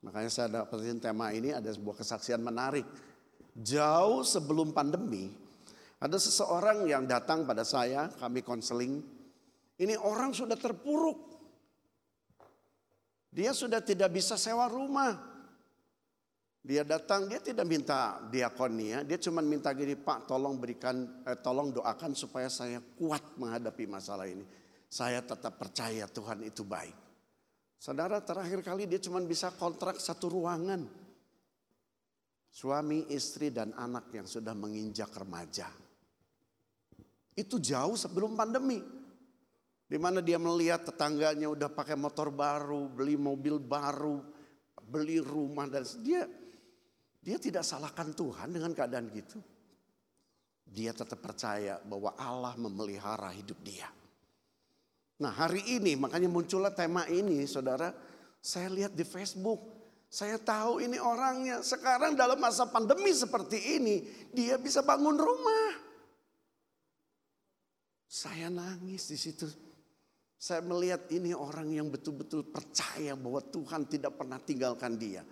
Makanya 0.00 0.30
saya 0.30 0.48
dapetin 0.48 1.02
tema 1.02 1.34
ini 1.34 1.52
ada 1.52 1.68
sebuah 1.68 2.00
kesaksian 2.00 2.40
menarik. 2.40 2.86
Jauh 3.56 4.24
sebelum 4.24 4.72
pandemi, 4.72 5.32
ada 6.00 6.16
seseorang 6.16 6.84
yang 6.88 7.04
datang 7.04 7.44
pada 7.44 7.64
saya, 7.64 8.08
kami 8.20 8.40
konseling. 8.40 9.04
Ini 9.76 9.96
orang 10.00 10.32
sudah 10.32 10.56
terpuruk. 10.56 11.36
Dia 13.32 13.52
sudah 13.52 13.84
tidak 13.84 14.16
bisa 14.16 14.40
sewa 14.40 14.64
rumah. 14.72 15.35
Dia 16.66 16.82
datang, 16.82 17.30
dia 17.30 17.38
tidak 17.38 17.62
minta 17.62 18.18
diakonia, 18.26 19.06
dia 19.06 19.14
cuma 19.22 19.38
minta 19.38 19.70
gini, 19.70 19.94
Pak 19.94 20.26
tolong 20.26 20.58
berikan, 20.58 21.22
eh, 21.22 21.38
tolong 21.38 21.70
doakan 21.70 22.10
supaya 22.18 22.50
saya 22.50 22.82
kuat 22.98 23.38
menghadapi 23.38 23.86
masalah 23.86 24.26
ini. 24.26 24.42
Saya 24.90 25.22
tetap 25.22 25.62
percaya 25.62 26.10
Tuhan 26.10 26.42
itu 26.42 26.66
baik. 26.66 27.06
Saudara 27.78 28.18
terakhir 28.18 28.66
kali 28.66 28.90
dia 28.90 28.98
cuma 28.98 29.22
bisa 29.22 29.54
kontrak 29.54 30.02
satu 30.02 30.26
ruangan. 30.26 30.90
Suami, 32.50 33.14
istri, 33.14 33.54
dan 33.54 33.70
anak 33.78 34.10
yang 34.10 34.26
sudah 34.26 34.56
menginjak 34.56 35.14
remaja. 35.14 35.70
Itu 37.38 37.62
jauh 37.62 37.94
sebelum 37.94 38.34
pandemi. 38.34 38.82
Di 39.86 40.02
mana 40.02 40.18
dia 40.18 40.40
melihat 40.42 40.82
tetangganya 40.82 41.46
udah 41.46 41.70
pakai 41.70 41.94
motor 41.94 42.34
baru, 42.34 42.90
beli 42.90 43.14
mobil 43.14 43.62
baru, 43.62 44.18
beli 44.82 45.22
rumah 45.22 45.70
dan 45.70 45.86
dia 46.02 46.26
dia 47.26 47.42
tidak 47.42 47.66
salahkan 47.66 48.14
Tuhan 48.14 48.54
dengan 48.54 48.70
keadaan 48.70 49.10
gitu. 49.10 49.42
Dia 50.62 50.94
tetap 50.94 51.18
percaya 51.18 51.82
bahwa 51.82 52.14
Allah 52.14 52.54
memelihara 52.54 53.34
hidup 53.34 53.58
dia. 53.66 53.90
Nah 55.18 55.34
hari 55.34 55.58
ini 55.74 55.98
makanya 55.98 56.30
muncullah 56.30 56.70
tema 56.70 57.02
ini 57.10 57.42
saudara. 57.50 57.90
Saya 58.38 58.70
lihat 58.70 58.94
di 58.94 59.02
Facebook. 59.02 59.58
Saya 60.06 60.38
tahu 60.38 60.78
ini 60.78 61.02
orangnya. 61.02 61.66
Sekarang 61.66 62.14
dalam 62.14 62.38
masa 62.38 62.70
pandemi 62.70 63.10
seperti 63.10 63.74
ini. 63.74 64.06
Dia 64.30 64.54
bisa 64.54 64.86
bangun 64.86 65.18
rumah. 65.18 65.82
Saya 68.06 68.46
nangis 68.54 69.10
di 69.10 69.18
situ. 69.18 69.50
Saya 70.38 70.62
melihat 70.62 71.10
ini 71.10 71.34
orang 71.34 71.74
yang 71.74 71.90
betul-betul 71.90 72.46
percaya 72.46 73.18
bahwa 73.18 73.42
Tuhan 73.42 73.82
tidak 73.90 74.14
pernah 74.14 74.38
tinggalkan 74.38 74.94
dia. 74.94 75.26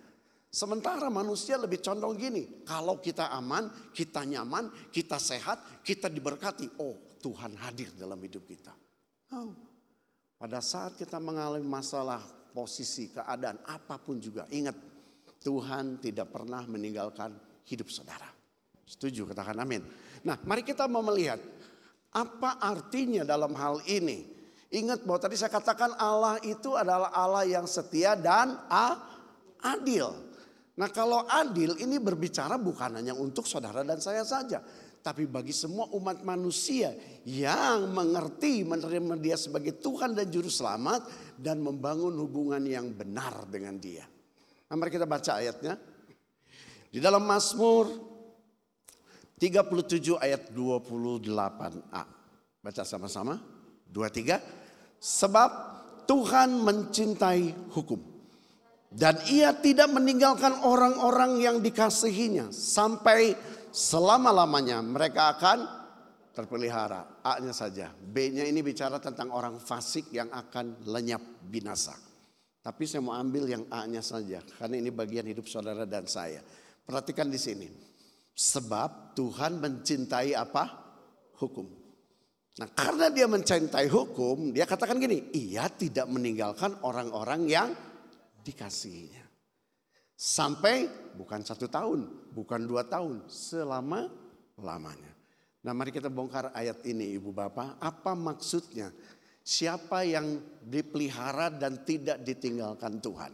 Sementara 0.55 1.11
manusia 1.11 1.59
lebih 1.59 1.83
condong 1.83 2.15
gini, 2.15 2.63
kalau 2.63 3.03
kita 3.03 3.27
aman, 3.27 3.91
kita 3.91 4.23
nyaman, 4.23 4.71
kita 4.87 5.19
sehat, 5.19 5.83
kita 5.83 6.07
diberkati. 6.07 6.79
Oh 6.79 6.95
Tuhan 7.19 7.59
hadir 7.59 7.91
dalam 7.99 8.15
hidup 8.23 8.47
kita. 8.47 8.71
Oh. 9.35 9.51
Pada 10.39 10.63
saat 10.63 10.95
kita 10.95 11.19
mengalami 11.19 11.67
masalah 11.67 12.23
posisi, 12.55 13.11
keadaan, 13.11 13.59
apa 13.67 13.99
pun 13.99 14.15
juga. 14.15 14.47
Ingat 14.47 14.79
Tuhan 15.43 15.99
tidak 15.99 16.31
pernah 16.31 16.63
meninggalkan 16.63 17.35
hidup 17.67 17.91
saudara. 17.91 18.31
Setuju 18.87 19.27
katakan 19.27 19.59
amin. 19.59 19.83
Nah 20.23 20.39
mari 20.47 20.63
kita 20.63 20.87
mau 20.87 21.03
melihat 21.03 21.43
apa 22.15 22.63
artinya 22.63 23.27
dalam 23.27 23.51
hal 23.59 23.83
ini. 23.91 24.23
Ingat 24.71 25.03
bahwa 25.03 25.19
tadi 25.19 25.35
saya 25.35 25.51
katakan 25.51 25.99
Allah 25.99 26.39
itu 26.47 26.79
adalah 26.79 27.11
Allah 27.11 27.43
yang 27.43 27.67
setia 27.67 28.15
dan 28.15 28.55
adil. 29.59 30.25
Nah 30.75 30.91
kalau 30.91 31.23
adil 31.23 31.79
ini 31.79 31.95
berbicara 32.03 32.59
bukan 32.59 32.99
hanya 32.99 33.15
untuk 33.15 33.47
saudara 33.47 33.79
dan 33.87 34.03
saya 34.03 34.27
saja. 34.27 34.59
Tapi 34.99 35.29
bagi 35.29 35.53
semua 35.53 35.85
umat 35.95 36.25
manusia 36.25 36.91
yang 37.23 37.93
mengerti 37.93 38.65
menerima 38.65 39.15
dia 39.21 39.37
sebagai 39.37 39.77
Tuhan 39.79 40.17
dan 40.17 40.27
Juru 40.27 40.49
Selamat. 40.49 41.05
Dan 41.35 41.61
membangun 41.61 42.15
hubungan 42.15 42.63
yang 42.63 42.95
benar 42.95 43.43
dengan 43.51 43.75
dia. 43.75 44.07
Nah, 44.71 44.75
mari 44.79 44.87
kita 44.87 45.03
baca 45.03 45.35
ayatnya. 45.35 45.75
Di 46.89 47.03
dalam 47.03 47.27
Mazmur 47.27 47.91
37 49.35 50.15
ayat 50.15 50.49
28a. 50.55 52.03
Baca 52.63 52.83
sama-sama. 52.87 53.35
23. 53.91 54.39
Sebab 54.95 55.51
Tuhan 56.07 56.55
mencintai 56.63 57.69
hukum 57.75 58.14
dan 58.95 59.19
ia 59.27 59.51
tidak 59.51 59.91
meninggalkan 59.91 60.55
orang-orang 60.63 61.43
yang 61.43 61.59
dikasihinya. 61.59 62.47
Sampai 62.55 63.35
selama-lamanya 63.75 64.79
mereka 64.79 65.35
akan 65.35 65.67
terpelihara. 66.31 67.19
A-nya 67.19 67.51
saja. 67.51 67.91
B-nya 67.91 68.47
ini 68.47 68.63
bicara 68.63 68.95
tentang 69.03 69.35
orang 69.35 69.59
fasik 69.59 70.15
yang 70.15 70.31
akan 70.31 70.87
lenyap 70.87 71.19
binasa. 71.43 71.91
Tapi 72.63 72.87
saya 72.87 73.03
mau 73.03 73.19
ambil 73.19 73.51
yang 73.51 73.67
A-nya 73.67 73.99
saja. 73.99 74.39
Karena 74.39 74.79
ini 74.79 74.95
bagian 74.95 75.27
hidup 75.27 75.43
saudara 75.51 75.83
dan 75.83 76.07
saya. 76.07 76.39
Perhatikan 76.87 77.27
di 77.27 77.37
sini. 77.37 77.67
Sebab 78.31 79.11
Tuhan 79.11 79.59
mencintai 79.59 80.31
apa? 80.39 80.63
Hukum. 81.35 81.67
Nah 82.63 82.71
karena 82.71 83.11
dia 83.11 83.27
mencintai 83.27 83.91
hukum, 83.91 84.55
dia 84.55 84.63
katakan 84.63 84.95
gini, 84.95 85.27
ia 85.35 85.67
tidak 85.67 86.07
meninggalkan 86.07 86.79
orang-orang 86.87 87.43
yang 87.51 87.67
dikasihinya. 88.45 89.25
Sampai 90.15 90.87
bukan 91.17 91.41
satu 91.43 91.67
tahun, 91.67 92.31
bukan 92.31 92.61
dua 92.63 92.85
tahun, 92.87 93.25
selama-lamanya. 93.27 95.11
Nah 95.65 95.73
mari 95.73 95.89
kita 95.89 96.13
bongkar 96.13 96.53
ayat 96.53 96.85
ini 96.85 97.17
ibu 97.17 97.33
bapak, 97.33 97.81
apa 97.81 98.13
maksudnya? 98.13 98.93
Siapa 99.45 100.05
yang 100.05 100.41
dipelihara 100.61 101.53
dan 101.53 101.83
tidak 101.85 102.21
ditinggalkan 102.21 103.01
Tuhan? 103.01 103.33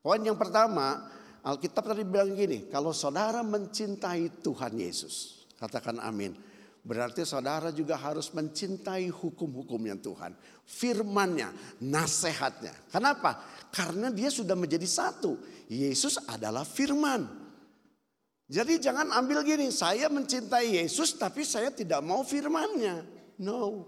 Poin 0.00 0.22
yang 0.22 0.36
pertama, 0.36 1.10
Alkitab 1.42 1.92
tadi 1.92 2.04
bilang 2.06 2.32
gini, 2.32 2.70
kalau 2.70 2.94
saudara 2.94 3.42
mencintai 3.42 4.40
Tuhan 4.40 4.78
Yesus, 4.78 5.44
katakan 5.58 5.98
amin 5.98 6.51
Berarti 6.82 7.22
saudara 7.22 7.70
juga 7.70 7.94
harus 7.94 8.34
mencintai 8.34 9.06
hukum-hukumnya 9.06 9.94
Tuhan. 10.02 10.34
Firmannya, 10.66 11.78
nasihatnya. 11.78 12.74
Kenapa? 12.90 13.38
Karena 13.70 14.10
dia 14.10 14.34
sudah 14.34 14.58
menjadi 14.58 14.82
satu. 14.82 15.38
Yesus 15.70 16.18
adalah 16.26 16.66
firman. 16.66 17.42
Jadi 18.50 18.82
jangan 18.82 19.14
ambil 19.14 19.46
gini, 19.46 19.70
saya 19.70 20.10
mencintai 20.10 20.82
Yesus 20.82 21.14
tapi 21.14 21.46
saya 21.46 21.70
tidak 21.70 22.02
mau 22.02 22.26
firmannya. 22.26 23.06
No. 23.38 23.86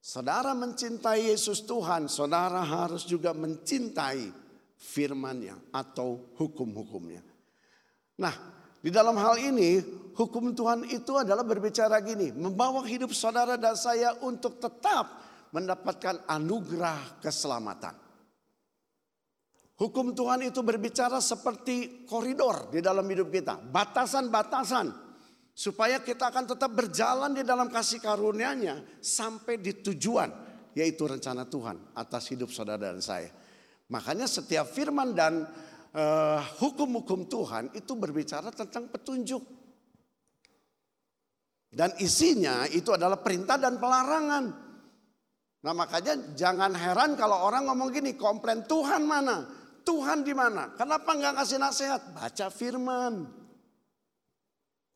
Saudara 0.00 0.56
mencintai 0.56 1.28
Yesus 1.28 1.60
Tuhan, 1.68 2.08
saudara 2.08 2.64
harus 2.64 3.04
juga 3.04 3.36
mencintai 3.36 4.32
firmannya 4.80 5.70
atau 5.76 6.32
hukum-hukumnya. 6.40 7.20
Nah, 8.16 8.55
di 8.80 8.90
dalam 8.92 9.16
hal 9.16 9.40
ini, 9.40 9.80
hukum 10.16 10.52
Tuhan 10.56 10.88
itu 10.88 11.16
adalah 11.16 11.42
berbicara 11.42 12.00
gini, 12.04 12.32
membawa 12.32 12.84
hidup 12.84 13.12
saudara 13.12 13.60
dan 13.60 13.76
saya 13.76 14.16
untuk 14.24 14.56
tetap 14.60 15.24
mendapatkan 15.52 16.24
anugerah 16.28 17.20
keselamatan. 17.20 17.94
Hukum 19.76 20.16
Tuhan 20.16 20.48
itu 20.48 20.64
berbicara 20.64 21.20
seperti 21.20 22.08
koridor 22.08 22.72
di 22.72 22.80
dalam 22.80 23.04
hidup 23.04 23.28
kita, 23.28 23.60
batasan-batasan 23.60 24.88
supaya 25.52 26.00
kita 26.00 26.32
akan 26.32 26.56
tetap 26.56 26.72
berjalan 26.72 27.36
di 27.36 27.44
dalam 27.44 27.68
kasih 27.68 28.00
karunia-Nya 28.00 29.00
sampai 29.04 29.60
di 29.60 29.76
tujuan, 29.84 30.32
yaitu 30.72 31.04
rencana 31.04 31.44
Tuhan 31.44 31.92
atas 31.92 32.28
hidup 32.32 32.48
saudara 32.48 32.92
dan 32.92 33.04
saya. 33.04 33.28
Makanya 33.92 34.24
setiap 34.24 34.64
firman 34.68 35.12
dan 35.12 35.44
uh, 35.96 36.40
hukum-hukum 36.60 37.24
Tuhan 37.26 37.72
itu 37.72 37.96
berbicara 37.96 38.52
tentang 38.52 38.92
petunjuk. 38.92 39.42
Dan 41.72 41.92
isinya 42.00 42.64
itu 42.68 42.92
adalah 42.92 43.20
perintah 43.20 43.56
dan 43.60 43.76
pelarangan. 43.76 44.44
Nah 45.66 45.74
makanya 45.74 46.36
jangan 46.38 46.72
heran 46.72 47.18
kalau 47.18 47.42
orang 47.42 47.66
ngomong 47.66 47.90
gini, 47.90 48.14
komplain 48.14 48.64
Tuhan 48.64 49.02
mana? 49.02 49.44
Tuhan 49.82 50.22
di 50.22 50.32
mana? 50.32 50.72
Kenapa 50.78 51.12
nggak 51.12 51.42
kasih 51.42 51.58
nasihat? 51.58 52.02
Baca 52.14 52.46
firman. 52.48 53.28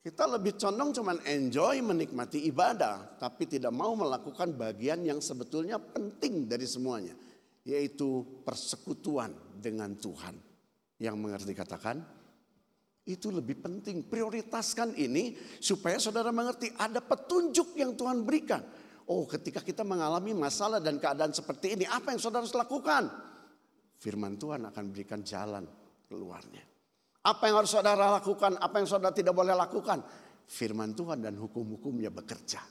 Kita 0.01 0.25
lebih 0.25 0.57
condong 0.57 0.97
cuman 0.97 1.21
enjoy 1.29 1.85
menikmati 1.85 2.49
ibadah, 2.49 3.21
tapi 3.21 3.45
tidak 3.45 3.69
mau 3.77 3.93
melakukan 3.93 4.57
bagian 4.57 5.05
yang 5.05 5.21
sebetulnya 5.21 5.77
penting 5.77 6.49
dari 6.49 6.65
semuanya, 6.65 7.13
yaitu 7.69 8.25
persekutuan 8.41 9.37
dengan 9.61 9.93
Tuhan. 10.01 10.50
Yang 11.01 11.17
mengerti 11.17 11.53
katakan, 11.57 12.05
itu 13.09 13.33
lebih 13.33 13.59
penting. 13.59 14.05
Prioritaskan 14.05 14.95
ini 15.01 15.35
supaya 15.59 15.97
saudara 15.97 16.29
mengerti 16.31 16.69
ada 16.77 17.01
petunjuk 17.01 17.75
yang 17.75 17.97
Tuhan 17.97 18.23
berikan. 18.23 18.61
Oh, 19.11 19.27
ketika 19.27 19.65
kita 19.65 19.83
mengalami 19.83 20.37
masalah 20.37 20.79
dan 20.79 21.01
keadaan 21.01 21.35
seperti 21.35 21.75
ini, 21.75 21.85
apa 21.89 22.15
yang 22.15 22.21
saudara 22.23 22.47
harus 22.47 22.55
lakukan? 22.55 23.11
Firman 23.99 24.39
Tuhan 24.39 24.63
akan 24.71 24.85
berikan 24.95 25.27
jalan 25.27 25.67
keluarnya. 26.07 26.63
Apa 27.21 27.51
yang 27.51 27.61
harus 27.61 27.73
saudara 27.75 28.17
lakukan, 28.17 28.57
apa 28.57 28.81
yang 28.81 28.89
saudara 28.89 29.13
tidak 29.13 29.35
boleh 29.37 29.53
lakukan. 29.53 30.01
Firman 30.47 30.97
Tuhan 30.97 31.21
dan 31.21 31.37
hukum-hukumnya 31.37 32.09
bekerja. 32.09 32.63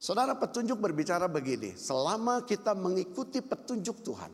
Saudara 0.00 0.32
petunjuk 0.32 0.80
berbicara 0.80 1.28
begini, 1.28 1.76
selama 1.76 2.46
kita 2.48 2.72
mengikuti 2.72 3.44
petunjuk 3.44 4.00
Tuhan. 4.00 4.32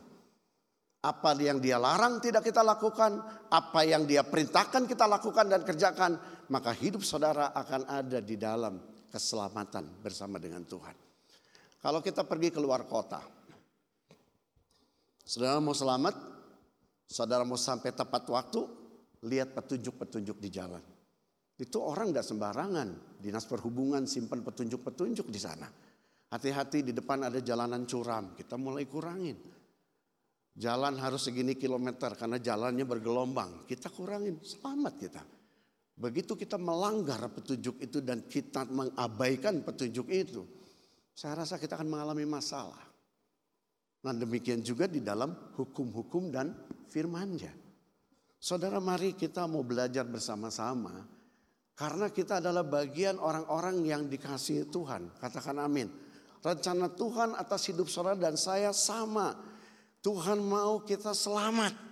Apa 1.07 1.31
yang 1.39 1.63
dia 1.63 1.79
larang 1.79 2.19
tidak 2.19 2.43
kita 2.43 2.59
lakukan, 2.67 3.15
apa 3.47 3.81
yang 3.87 4.03
dia 4.03 4.27
perintahkan 4.27 4.83
kita 4.83 5.07
lakukan 5.07 5.47
dan 5.47 5.63
kerjakan. 5.63 6.19
Maka 6.51 6.75
hidup 6.75 6.99
saudara 7.07 7.55
akan 7.55 7.87
ada 7.87 8.19
di 8.19 8.35
dalam 8.35 8.75
keselamatan 9.07 10.03
bersama 10.03 10.35
dengan 10.35 10.67
Tuhan. 10.67 10.95
Kalau 11.79 12.03
kita 12.03 12.27
pergi 12.27 12.51
keluar 12.51 12.83
kota, 12.83 13.23
saudara 15.23 15.63
mau 15.63 15.71
selamat, 15.71 16.15
saudara 17.07 17.47
mau 17.47 17.55
sampai 17.55 17.95
tepat 17.95 18.27
waktu, 18.27 18.61
lihat 19.23 19.55
petunjuk-petunjuk 19.55 20.43
di 20.43 20.49
jalan. 20.51 20.83
Itu 21.57 21.79
orang 21.81 22.11
tidak 22.11 22.27
sembarangan. 22.27 22.89
Dinas 23.17 23.47
perhubungan 23.47 24.03
simpan 24.05 24.43
petunjuk-petunjuk 24.43 25.31
di 25.31 25.39
sana. 25.39 25.71
Hati-hati 26.27 26.83
di 26.83 26.91
depan 26.91 27.31
ada 27.31 27.39
jalanan 27.39 27.87
curam. 27.87 28.35
Kita 28.35 28.59
mulai 28.59 28.83
kurangin. 28.85 29.56
Jalan 30.57 30.97
harus 30.97 31.21
segini 31.21 31.53
kilometer 31.53 32.17
karena 32.17 32.41
jalannya 32.41 32.81
bergelombang. 32.81 33.69
Kita 33.69 33.93
kurangin, 33.93 34.41
selamat 34.41 34.93
kita. 34.97 35.21
Begitu 35.97 36.33
kita 36.33 36.57
melanggar 36.57 37.21
petunjuk 37.29 37.77
itu 37.77 38.01
dan 38.01 38.25
kita 38.25 38.65
mengabaikan 38.65 39.61
petunjuk 39.61 40.09
itu. 40.09 40.41
Saya 41.13 41.45
rasa 41.45 41.61
kita 41.61 41.77
akan 41.77 41.89
mengalami 41.89 42.25
masalah. 42.25 42.81
Nah 44.01 44.13
demikian 44.13 44.65
juga 44.65 44.89
di 44.89 45.01
dalam 45.01 45.33
hukum-hukum 45.57 46.33
dan 46.33 46.53
firmannya. 46.89 47.53
Saudara 48.37 48.77
mari 48.77 49.13
kita 49.13 49.45
mau 49.49 49.61
belajar 49.61 50.05
bersama-sama. 50.09 51.05
Karena 51.77 52.09
kita 52.09 52.41
adalah 52.41 52.65
bagian 52.65 53.21
orang-orang 53.21 53.85
yang 53.85 54.09
dikasihi 54.09 54.65
Tuhan. 54.73 55.21
Katakan 55.21 55.61
amin. 55.61 55.85
Rencana 56.41 56.89
Tuhan 56.89 57.37
atas 57.37 57.69
hidup 57.69 57.85
saudara 57.85 58.17
dan 58.17 58.33
saya 58.33 58.73
sama. 58.73 59.56
Tuhan 60.01 60.39
mau 60.39 60.81
kita 60.85 61.11
selamat. 61.11 61.87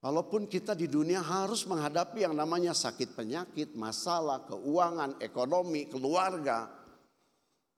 Walaupun 0.00 0.48
kita 0.48 0.72
di 0.72 0.88
dunia 0.88 1.20
harus 1.20 1.68
menghadapi 1.68 2.24
yang 2.24 2.32
namanya 2.32 2.72
sakit 2.72 3.12
penyakit, 3.12 3.76
masalah, 3.76 4.48
keuangan, 4.48 5.20
ekonomi, 5.20 5.84
keluarga. 5.92 6.72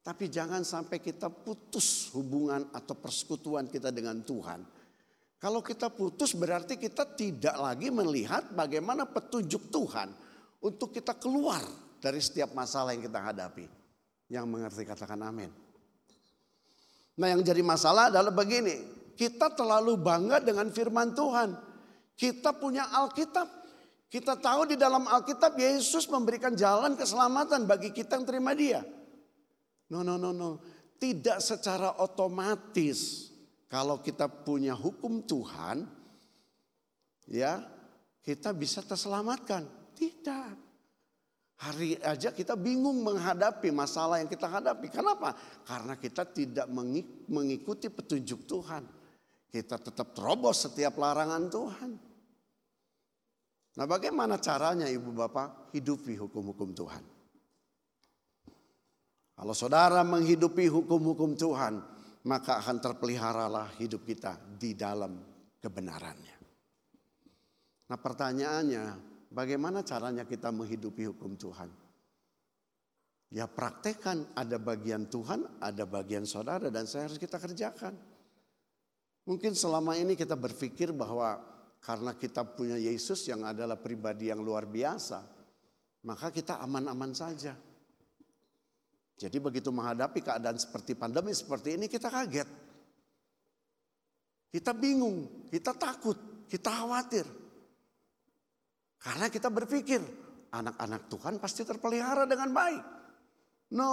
Tapi 0.03 0.31
jangan 0.31 0.63
sampai 0.63 1.03
kita 1.03 1.31
putus 1.31 2.15
hubungan 2.15 2.71
atau 2.71 2.95
persekutuan 2.95 3.67
kita 3.67 3.91
dengan 3.91 4.23
Tuhan. 4.23 4.63
Kalau 5.43 5.59
kita 5.59 5.91
putus 5.91 6.39
berarti 6.39 6.79
kita 6.79 7.03
tidak 7.19 7.59
lagi 7.59 7.91
melihat 7.91 8.55
bagaimana 8.55 9.03
petunjuk 9.11 9.75
Tuhan 9.75 10.15
untuk 10.63 10.95
kita 10.95 11.19
keluar 11.19 11.59
dari 11.99 12.23
setiap 12.23 12.55
masalah 12.55 12.95
yang 12.95 13.03
kita 13.03 13.19
hadapi. 13.19 13.67
Yang 14.31 14.47
mengerti 14.47 14.83
katakan 14.87 15.19
amin. 15.27 15.51
Nah 17.19 17.27
yang 17.35 17.43
jadi 17.43 17.59
masalah 17.67 18.15
adalah 18.15 18.31
begini. 18.31 19.02
Kita 19.13 19.53
terlalu 19.53 20.01
bangga 20.01 20.41
dengan 20.41 20.69
firman 20.73 21.13
Tuhan. 21.13 21.55
Kita 22.17 22.57
punya 22.57 22.91
Alkitab. 22.93 23.49
Kita 24.13 24.37
tahu 24.37 24.69
di 24.69 24.77
dalam 24.77 25.09
Alkitab 25.09 25.57
Yesus 25.57 26.05
memberikan 26.13 26.53
jalan 26.53 26.93
keselamatan 26.93 27.65
bagi 27.65 27.89
kita 27.97 28.21
yang 28.21 28.29
terima 28.29 28.53
dia. 28.53 28.85
No, 29.89 30.05
no, 30.05 30.21
no, 30.21 30.33
no. 30.37 30.61
Tidak 31.01 31.41
secara 31.41 31.99
otomatis 31.99 33.33
kalau 33.73 34.05
kita 34.05 34.29
punya 34.29 34.77
hukum 34.77 35.25
Tuhan, 35.25 35.89
ya 37.25 37.65
kita 38.21 38.53
bisa 38.53 38.85
terselamatkan. 38.85 39.65
Tidak. 39.97 40.53
Hari 41.63 41.95
aja 42.03 42.35
kita 42.35 42.59
bingung 42.59 43.01
menghadapi 43.07 43.71
masalah 43.71 44.19
yang 44.19 44.29
kita 44.29 44.45
hadapi. 44.51 44.93
Kenapa? 44.93 45.33
Karena 45.63 45.95
kita 45.97 46.27
tidak 46.29 46.67
mengikuti 47.31 47.87
petunjuk 47.87 48.45
Tuhan. 48.45 49.02
Kita 49.53 49.77
tetap 49.77 50.17
terobos 50.17 50.65
setiap 50.65 50.97
larangan 50.97 51.45
Tuhan. 51.53 51.91
Nah 53.77 53.85
bagaimana 53.85 54.41
caranya 54.41 54.89
ibu 54.89 55.13
bapak 55.13 55.77
hidupi 55.77 56.17
hukum-hukum 56.17 56.73
Tuhan? 56.73 57.05
Kalau 59.37 59.53
saudara 59.53 60.01
menghidupi 60.09 60.73
hukum-hukum 60.73 61.37
Tuhan, 61.37 61.85
maka 62.29 62.65
akan 62.65 62.81
terpeliharalah 62.81 63.77
hidup 63.77 64.09
kita 64.09 64.41
di 64.57 64.73
dalam 64.73 65.21
kebenarannya. 65.61 66.37
Nah 67.93 67.99
pertanyaannya, 68.01 68.85
bagaimana 69.29 69.85
caranya 69.85 70.25
kita 70.25 70.49
menghidupi 70.49 71.13
hukum 71.13 71.37
Tuhan? 71.37 71.69
Ya 73.33 73.49
praktekkan 73.49 74.33
ada 74.37 74.61
bagian 74.61 75.09
Tuhan, 75.09 75.61
ada 75.61 75.85
bagian 75.89 76.29
saudara 76.29 76.69
dan 76.69 76.85
saya 76.85 77.09
harus 77.09 77.17
kita 77.17 77.41
kerjakan. 77.41 78.12
Mungkin 79.23 79.55
selama 79.55 79.95
ini 79.95 80.19
kita 80.19 80.35
berpikir 80.35 80.91
bahwa 80.91 81.39
karena 81.83 82.15
kita 82.15 82.43
punya 82.43 82.79
Yesus 82.79 83.27
yang 83.31 83.47
adalah 83.47 83.79
pribadi 83.79 84.31
yang 84.31 84.43
luar 84.43 84.67
biasa, 84.67 85.23
maka 86.07 86.31
kita 86.35 86.59
aman-aman 86.63 87.15
saja. 87.15 87.55
Jadi 89.19 89.39
begitu 89.39 89.71
menghadapi 89.71 90.19
keadaan 90.19 90.59
seperti 90.59 90.99
pandemi 90.99 91.31
seperti 91.31 91.79
ini 91.79 91.87
kita 91.87 92.11
kaget. 92.11 92.49
Kita 94.51 94.75
bingung, 94.75 95.47
kita 95.47 95.71
takut, 95.79 96.47
kita 96.51 96.71
khawatir. 96.71 97.25
Karena 98.99 99.27
kita 99.31 99.51
berpikir 99.51 100.03
anak-anak 100.51 101.07
Tuhan 101.07 101.35
pasti 101.39 101.63
terpelihara 101.63 102.27
dengan 102.27 102.51
baik. 102.51 102.85
No, 103.73 103.93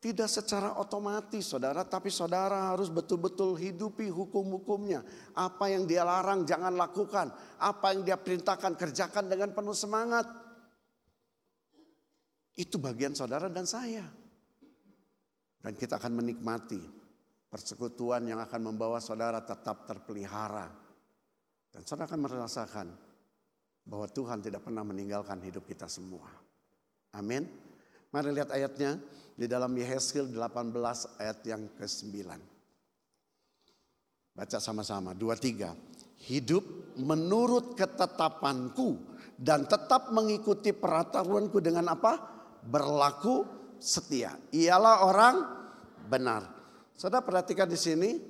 tidak 0.00 0.32
secara 0.32 0.80
otomatis 0.80 1.44
saudara, 1.44 1.84
tapi 1.84 2.08
saudara 2.08 2.72
harus 2.72 2.88
betul-betul 2.88 3.52
hidupi 3.60 4.08
hukum-hukumnya. 4.08 5.04
Apa 5.36 5.68
yang 5.68 5.84
dia 5.84 6.08
larang 6.08 6.48
jangan 6.48 6.72
lakukan. 6.72 7.28
Apa 7.60 7.92
yang 7.92 8.08
dia 8.08 8.16
perintahkan 8.16 8.80
kerjakan 8.80 9.28
dengan 9.28 9.52
penuh 9.52 9.76
semangat. 9.76 10.24
Itu 12.56 12.80
bagian 12.80 13.12
saudara 13.12 13.52
dan 13.52 13.68
saya. 13.68 14.08
Dan 15.60 15.76
kita 15.76 16.00
akan 16.00 16.24
menikmati 16.24 16.80
persekutuan 17.52 18.24
yang 18.24 18.40
akan 18.40 18.72
membawa 18.72 19.04
saudara 19.04 19.44
tetap 19.44 19.84
terpelihara. 19.84 20.72
Dan 21.68 21.84
saudara 21.84 22.08
akan 22.08 22.20
merasakan 22.24 22.88
bahwa 23.84 24.08
Tuhan 24.08 24.40
tidak 24.40 24.64
pernah 24.64 24.80
meninggalkan 24.80 25.44
hidup 25.44 25.68
kita 25.68 25.92
semua. 25.92 26.32
Amin. 27.12 27.44
Mari 28.10 28.32
lihat 28.32 28.48
ayatnya 28.48 28.96
di 29.40 29.48
dalam 29.48 29.72
Yehezkiel 29.72 30.28
18 30.36 31.16
ayat 31.16 31.40
yang 31.48 31.64
ke-9. 31.72 32.28
Baca 34.36 34.58
sama-sama, 34.60 35.16
dua 35.16 35.32
tiga. 35.32 35.72
Hidup 36.20 36.92
menurut 37.00 37.72
ketetapanku 37.72 39.00
dan 39.40 39.64
tetap 39.64 40.12
mengikuti 40.12 40.76
peraturanku 40.76 41.56
dengan 41.64 41.88
apa? 41.96 42.20
Berlaku 42.60 43.48
setia. 43.80 44.36
Ialah 44.52 45.08
orang 45.08 45.36
benar. 46.04 46.44
Saudara 46.92 47.24
perhatikan 47.24 47.64
di 47.64 47.80
sini, 47.80 48.20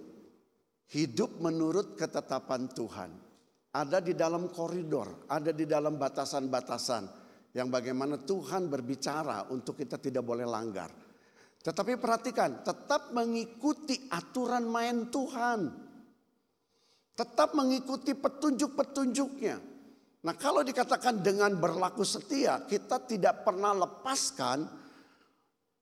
hidup 0.94 1.42
menurut 1.42 1.98
ketetapan 1.98 2.70
Tuhan. 2.70 3.11
Ada 3.74 3.98
di 3.98 4.14
dalam 4.14 4.46
koridor, 4.46 5.26
ada 5.26 5.50
di 5.50 5.66
dalam 5.66 5.98
batasan-batasan 5.98 7.20
yang 7.51 7.66
bagaimana 7.66 8.22
Tuhan 8.22 8.70
berbicara 8.70 9.51
untuk 9.51 9.74
kita 9.74 9.98
tidak 9.98 10.22
boleh 10.22 10.46
langgar. 10.46 10.90
Tetapi 11.61 11.98
perhatikan, 12.01 12.64
tetap 12.64 13.12
mengikuti 13.12 14.09
aturan 14.09 14.64
main 14.70 15.11
Tuhan. 15.11 15.61
Tetap 17.12 17.53
mengikuti 17.53 18.16
petunjuk-petunjuknya. 18.16 19.57
Nah 20.20 20.34
kalau 20.36 20.64
dikatakan 20.64 21.20
dengan 21.20 21.53
berlaku 21.59 22.01
setia, 22.07 22.64
kita 22.64 23.05
tidak 23.05 23.44
pernah 23.44 23.76
lepaskan 23.76 24.64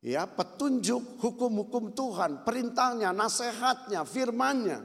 ya 0.03 0.27
petunjuk 0.27 1.21
hukum-hukum 1.23 1.95
Tuhan, 1.95 2.43
perintahnya, 2.43 3.15
nasihatnya, 3.15 4.03
firmannya 4.03 4.79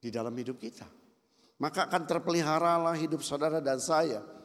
di 0.00 0.08
dalam 0.12 0.36
hidup 0.36 0.60
kita. 0.60 0.84
Maka 1.60 1.88
akan 1.88 2.02
terpeliharalah 2.08 2.96
hidup 2.96 3.20
saudara 3.20 3.60
dan 3.60 3.80
saya 3.80 4.39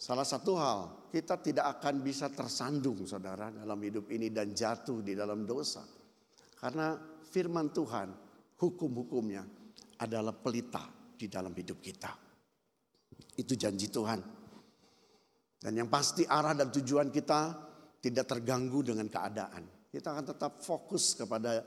Salah 0.00 0.24
satu 0.24 0.56
hal, 0.56 1.12
kita 1.12 1.36
tidak 1.44 1.76
akan 1.76 2.00
bisa 2.00 2.32
tersandung 2.32 3.04
saudara 3.04 3.52
dalam 3.52 3.76
hidup 3.84 4.08
ini 4.08 4.32
dan 4.32 4.56
jatuh 4.56 5.04
di 5.04 5.12
dalam 5.12 5.44
dosa. 5.44 5.84
Karena 6.56 6.96
firman 7.20 7.68
Tuhan, 7.68 8.08
hukum-hukumnya 8.56 9.44
adalah 10.00 10.32
pelita 10.32 10.88
di 11.20 11.28
dalam 11.28 11.52
hidup 11.52 11.84
kita. 11.84 12.16
Itu 13.36 13.52
janji 13.60 13.92
Tuhan. 13.92 14.20
Dan 15.60 15.72
yang 15.76 15.92
pasti 15.92 16.24
arah 16.24 16.56
dan 16.56 16.72
tujuan 16.72 17.12
kita 17.12 17.40
tidak 18.00 18.24
terganggu 18.24 18.80
dengan 18.80 19.04
keadaan. 19.04 19.68
Kita 19.92 20.16
akan 20.16 20.24
tetap 20.32 20.64
fokus 20.64 21.12
kepada 21.12 21.60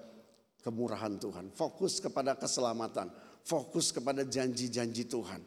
kemurahan 0.57 1.21
Tuhan, 1.21 1.53
fokus 1.53 2.01
kepada 2.01 2.33
keselamatan, 2.33 3.13
fokus 3.45 3.93
kepada 3.93 4.25
janji-janji 4.25 5.05
Tuhan. 5.05 5.41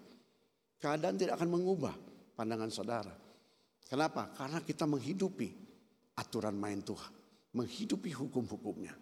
Keadaan 0.79 1.19
tidak 1.19 1.43
akan 1.43 1.51
mengubah 1.51 2.07
pandangan 2.37 2.69
saudara. 2.69 3.15
Kenapa? 3.89 4.29
Karena 4.37 4.61
kita 4.61 4.85
menghidupi 4.85 5.49
aturan 6.21 6.55
main 6.61 6.85
Tuhan, 6.85 7.13
menghidupi 7.57 8.13
hukum-hukumnya. 8.13 8.95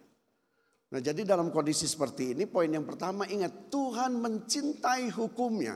Nah, 0.85 1.01
jadi 1.01 1.27
dalam 1.27 1.51
kondisi 1.51 1.89
seperti 1.89 2.31
ini, 2.31 2.47
poin 2.47 2.71
yang 2.71 2.87
pertama 2.87 3.27
ingat 3.27 3.67
Tuhan 3.67 4.15
mencintai 4.15 5.11
hukumnya. 5.11 5.75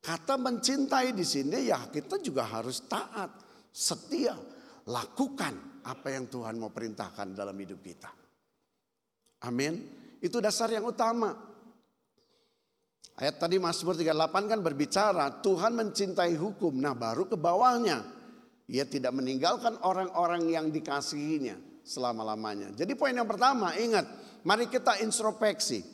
Kata 0.00 0.40
mencintai 0.40 1.12
di 1.12 1.22
sini 1.28 1.68
ya 1.68 1.84
kita 1.92 2.16
juga 2.24 2.48
harus 2.48 2.88
taat, 2.88 3.36
setia, 3.68 4.32
lakukan 4.88 5.84
apa 5.84 6.08
yang 6.08 6.24
Tuhan 6.32 6.56
mau 6.56 6.72
perintahkan 6.72 7.36
dalam 7.36 7.52
hidup 7.52 7.84
kita. 7.84 8.08
Amin. 9.44 9.76
Itu 10.24 10.40
dasar 10.40 10.72
yang 10.72 10.88
utama. 10.88 11.49
Ayat 13.20 13.36
tadi 13.36 13.60
Mazmur 13.60 14.00
38 14.00 14.32
kan 14.48 14.60
berbicara 14.64 15.28
Tuhan 15.44 15.76
mencintai 15.76 16.32
hukum. 16.40 16.72
Nah 16.72 16.96
baru 16.96 17.28
ke 17.28 17.36
bawahnya. 17.36 18.00
Ia 18.64 18.88
tidak 18.88 19.12
meninggalkan 19.12 19.76
orang-orang 19.84 20.48
yang 20.48 20.72
dikasihinya 20.72 21.84
selama-lamanya. 21.84 22.72
Jadi 22.72 22.96
poin 22.96 23.12
yang 23.12 23.28
pertama 23.28 23.76
ingat. 23.76 24.08
Mari 24.40 24.72
kita 24.72 25.04
introspeksi. 25.04 25.84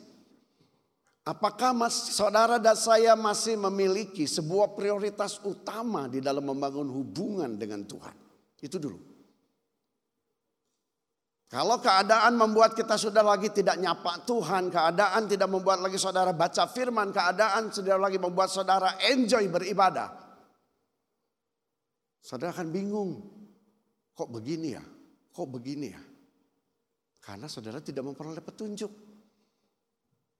Apakah 1.27 1.75
mas, 1.75 2.15
saudara 2.15 2.55
dan 2.55 2.79
saya 2.79 3.11
masih 3.11 3.59
memiliki 3.59 4.23
sebuah 4.23 4.71
prioritas 4.79 5.35
utama 5.43 6.07
di 6.07 6.23
dalam 6.23 6.47
membangun 6.47 6.87
hubungan 6.87 7.59
dengan 7.59 7.83
Tuhan? 7.83 8.15
Itu 8.63 8.79
dulu. 8.79 9.06
Kalau 11.47 11.79
keadaan 11.79 12.35
membuat 12.35 12.75
kita 12.75 12.99
sudah 12.99 13.23
lagi 13.23 13.47
tidak 13.55 13.79
nyapa 13.79 14.27
Tuhan, 14.27 14.67
keadaan 14.67 15.31
tidak 15.31 15.47
membuat 15.47 15.79
lagi 15.79 15.95
saudara 15.95 16.35
baca 16.35 16.67
firman, 16.67 17.15
keadaan 17.15 17.71
sudah 17.71 17.95
lagi 17.95 18.19
membuat 18.19 18.51
saudara 18.51 18.99
enjoy 18.99 19.47
beribadah. 19.47 20.11
Saudara 22.19 22.51
akan 22.51 22.67
bingung, 22.67 23.11
kok 24.11 24.27
begini 24.27 24.75
ya, 24.75 24.83
kok 25.31 25.47
begini 25.47 25.87
ya. 25.87 26.03
Karena 27.23 27.47
saudara 27.47 27.79
tidak 27.79 28.03
memperoleh 28.03 28.43
petunjuk. 28.43 28.91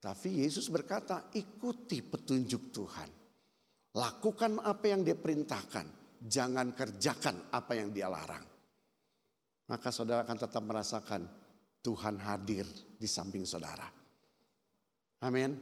Tapi 0.04 0.44
Yesus 0.44 0.68
berkata, 0.68 1.32
ikuti 1.40 2.04
petunjuk 2.04 2.76
Tuhan. 2.76 3.10
Lakukan 3.96 4.60
apa 4.60 4.86
yang 4.92 5.08
dia 5.08 5.16
perintahkan, 5.16 6.20
jangan 6.28 6.76
kerjakan 6.76 7.56
apa 7.56 7.72
yang 7.80 7.96
dia 7.96 8.12
larang 8.12 8.47
maka 9.68 9.92
saudara 9.92 10.24
akan 10.24 10.38
tetap 10.40 10.64
merasakan 10.64 11.28
Tuhan 11.84 12.20
hadir 12.20 12.68
di 12.96 13.08
samping 13.08 13.44
saudara. 13.44 13.88
Amin. 15.24 15.56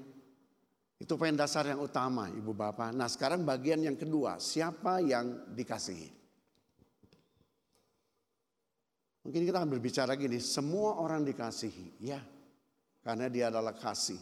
Itu 0.95 1.20
poin 1.20 1.36
dasar 1.36 1.68
yang 1.68 1.84
utama 1.84 2.32
Ibu 2.32 2.56
Bapak. 2.56 2.95
Nah 2.95 3.12
sekarang 3.12 3.43
bagian 3.43 3.84
yang 3.84 3.99
kedua, 3.99 4.39
siapa 4.39 5.03
yang 5.03 5.51
dikasihi? 5.51 6.10
Mungkin 9.26 9.41
kita 9.41 9.58
akan 9.58 9.72
berbicara 9.74 10.14
gini, 10.14 10.38
semua 10.38 11.01
orang 11.01 11.26
dikasihi, 11.26 11.97
ya. 11.97 12.22
Karena 13.01 13.26
dia 13.26 13.49
adalah 13.49 13.74
kasih. 13.74 14.22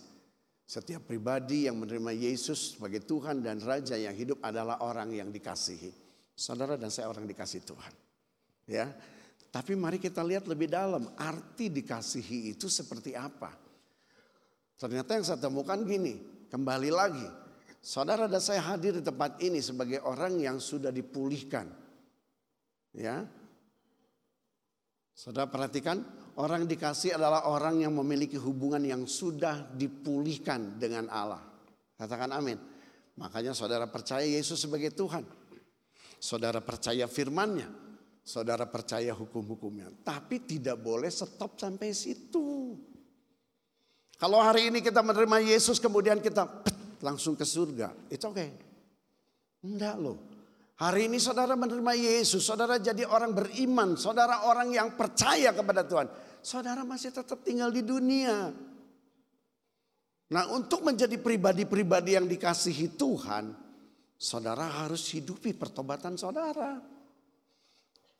Setiap 0.63 1.03
pribadi 1.03 1.67
yang 1.67 1.75
menerima 1.75 2.15
Yesus 2.15 2.79
sebagai 2.79 3.03
Tuhan 3.03 3.43
dan 3.43 3.59
Raja 3.59 3.99
yang 3.99 4.15
hidup 4.15 4.39
adalah 4.39 4.79
orang 4.79 5.11
yang 5.11 5.27
dikasihi. 5.27 5.91
Saudara 6.34 6.79
dan 6.79 6.88
saya 6.88 7.11
orang 7.11 7.27
dikasih 7.27 7.61
Tuhan. 7.67 7.93
Ya, 8.63 8.88
tapi 9.53 9.77
mari 9.77 10.01
kita 10.01 10.25
lihat 10.25 10.49
lebih 10.49 10.65
dalam, 10.65 11.13
arti 11.13 11.69
dikasihi 11.69 12.57
itu 12.57 12.65
seperti 12.65 13.13
apa. 13.13 13.53
Ternyata 14.73 15.13
yang 15.13 15.21
saya 15.21 15.37
temukan 15.37 15.77
gini, 15.85 16.17
kembali 16.49 16.89
lagi. 16.89 17.27
Saudara 17.77 18.25
dan 18.25 18.41
saya 18.41 18.65
hadir 18.65 18.97
di 18.97 19.05
tempat 19.05 19.37
ini 19.45 19.61
sebagai 19.61 20.01
orang 20.01 20.41
yang 20.41 20.57
sudah 20.57 20.89
dipulihkan. 20.89 21.69
Ya. 22.97 23.29
Saudara 25.13 25.45
perhatikan, 25.45 26.01
orang 26.41 26.65
dikasih 26.65 27.21
adalah 27.21 27.45
orang 27.45 27.85
yang 27.85 27.93
memiliki 27.93 28.41
hubungan 28.41 28.81
yang 28.81 29.05
sudah 29.05 29.69
dipulihkan 29.69 30.81
dengan 30.81 31.05
Allah. 31.13 31.45
Katakan 31.93 32.33
amin. 32.33 32.57
Makanya 33.21 33.53
saudara 33.53 33.85
percaya 33.85 34.25
Yesus 34.25 34.65
sebagai 34.65 34.89
Tuhan. 34.97 35.21
Saudara 36.17 36.57
percaya 36.57 37.05
firman-Nya 37.05 37.82
saudara 38.24 38.63
percaya 38.65 39.11
hukum-hukumnya. 39.11 39.91
Tapi 40.01 40.47
tidak 40.47 40.80
boleh 40.80 41.11
stop 41.11 41.59
sampai 41.59 41.91
situ. 41.91 42.80
Kalau 44.15 44.39
hari 44.39 44.71
ini 44.71 44.80
kita 44.80 45.03
menerima 45.03 45.43
Yesus 45.43 45.84
kemudian 45.84 46.24
kita 46.24 46.47
langsung 47.03 47.36
ke 47.36 47.43
surga. 47.43 47.91
Itu 48.07 48.32
oke. 48.32 48.39
Okay. 48.39 48.49
Enggak 49.67 49.95
loh. 49.99 50.17
Hari 50.80 51.11
ini 51.11 51.21
saudara 51.21 51.53
menerima 51.53 51.93
Yesus, 51.93 52.43
saudara 52.43 52.82
jadi 52.82 53.05
orang 53.05 53.32
beriman, 53.32 53.93
saudara 53.93 54.49
orang 54.49 54.74
yang 54.74 54.97
percaya 54.97 55.53
kepada 55.53 55.86
Tuhan. 55.86 56.07
Saudara 56.43 56.84
masih 56.84 57.13
tetap 57.13 57.39
tinggal 57.45 57.71
di 57.71 57.86
dunia. 57.86 58.51
Nah 60.34 60.43
untuk 60.49 60.82
menjadi 60.82 61.15
pribadi-pribadi 61.21 62.17
yang 62.17 62.26
dikasihi 62.26 62.99
Tuhan, 62.99 63.53
saudara 64.17 64.84
harus 64.84 65.07
hidupi 65.13 65.53
pertobatan 65.55 66.17
saudara 66.17 66.92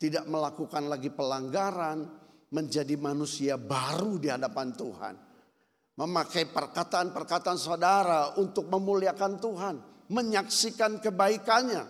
tidak 0.04 0.28
melakukan 0.28 0.84
lagi 0.84 1.08
pelanggaran, 1.08 2.04
menjadi 2.52 2.92
manusia 3.00 3.56
baru 3.56 4.20
di 4.20 4.28
hadapan 4.28 4.76
Tuhan. 4.76 5.14
Memakai 5.96 6.52
perkataan-perkataan 6.52 7.56
saudara 7.56 8.36
untuk 8.36 8.68
memuliakan 8.68 9.40
Tuhan, 9.40 9.76
menyaksikan 10.12 11.00
kebaikannya. 11.00 11.88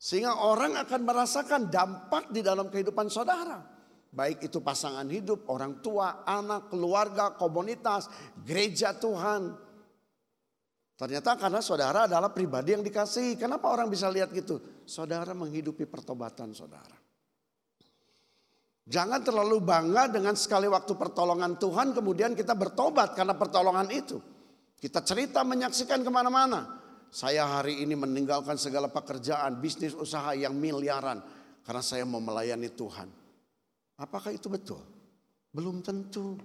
Sehingga 0.00 0.48
orang 0.48 0.80
akan 0.80 1.00
merasakan 1.04 1.68
dampak 1.68 2.32
di 2.32 2.40
dalam 2.40 2.72
kehidupan 2.72 3.12
saudara. 3.12 3.60
Baik 4.08 4.48
itu 4.48 4.64
pasangan 4.64 5.04
hidup, 5.10 5.44
orang 5.52 5.84
tua, 5.84 6.24
anak, 6.24 6.72
keluarga, 6.72 7.36
komunitas, 7.36 8.08
gereja 8.46 8.96
Tuhan. 8.96 9.52
Ternyata 10.94 11.34
karena 11.34 11.58
saudara 11.58 12.06
adalah 12.06 12.30
pribadi 12.30 12.70
yang 12.70 12.86
dikasihi. 12.86 13.34
Kenapa 13.34 13.66
orang 13.66 13.90
bisa 13.90 14.06
lihat 14.06 14.30
gitu? 14.30 14.62
Saudara 14.86 15.34
menghidupi 15.34 15.90
pertobatan 15.90 16.54
saudara. 16.54 16.94
Jangan 18.84 19.24
terlalu 19.24 19.64
bangga 19.64 20.12
dengan 20.12 20.36
sekali 20.36 20.68
waktu 20.68 20.92
pertolongan 20.94 21.56
Tuhan 21.56 21.96
kemudian 21.96 22.36
kita 22.36 22.54
bertobat 22.54 23.16
karena 23.16 23.34
pertolongan 23.34 23.88
itu. 23.90 24.20
Kita 24.78 25.00
cerita 25.02 25.42
menyaksikan 25.42 26.04
ke 26.04 26.10
mana-mana. 26.12 26.78
Saya 27.08 27.48
hari 27.48 27.80
ini 27.80 27.96
meninggalkan 27.96 28.60
segala 28.60 28.92
pekerjaan, 28.92 29.58
bisnis 29.58 29.96
usaha 29.96 30.36
yang 30.36 30.54
miliaran. 30.54 31.24
Karena 31.64 31.80
saya 31.80 32.04
mau 32.04 32.20
melayani 32.20 32.68
Tuhan. 32.70 33.08
Apakah 33.96 34.36
itu 34.36 34.52
betul? 34.52 34.84
Belum 35.48 35.80
tentu. 35.80 36.36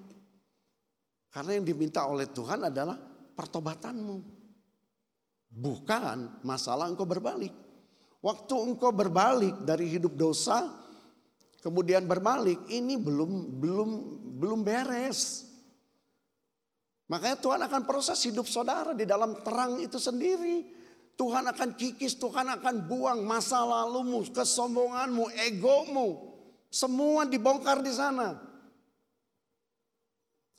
Karena 1.27 1.59
yang 1.59 1.67
diminta 1.67 2.07
oleh 2.07 2.31
Tuhan 2.31 2.71
adalah 2.71 2.95
pertobatanmu. 3.35 4.38
Bukan 5.59 6.39
masalah 6.47 6.87
engkau 6.87 7.03
berbalik. 7.03 7.51
Waktu 8.23 8.55
engkau 8.63 8.95
berbalik 8.95 9.67
dari 9.67 9.91
hidup 9.91 10.15
dosa, 10.15 10.71
kemudian 11.59 12.07
berbalik, 12.07 12.63
ini 12.71 12.95
belum 12.95 13.59
belum 13.59 13.89
belum 14.39 14.59
beres. 14.63 15.51
Makanya 17.11 17.37
Tuhan 17.43 17.61
akan 17.67 17.81
proses 17.83 18.23
hidup 18.23 18.47
saudara 18.47 18.95
di 18.95 19.03
dalam 19.03 19.35
terang 19.43 19.83
itu 19.83 19.99
sendiri. 19.99 20.79
Tuhan 21.19 21.43
akan 21.51 21.75
kikis, 21.75 22.15
Tuhan 22.15 22.47
akan 22.47 22.87
buang 22.87 23.27
masa 23.27 23.59
lalumu, 23.67 24.23
kesombonganmu, 24.23 25.27
egomu. 25.51 26.31
Semua 26.71 27.27
dibongkar 27.27 27.83
di 27.83 27.91
sana. 27.91 28.39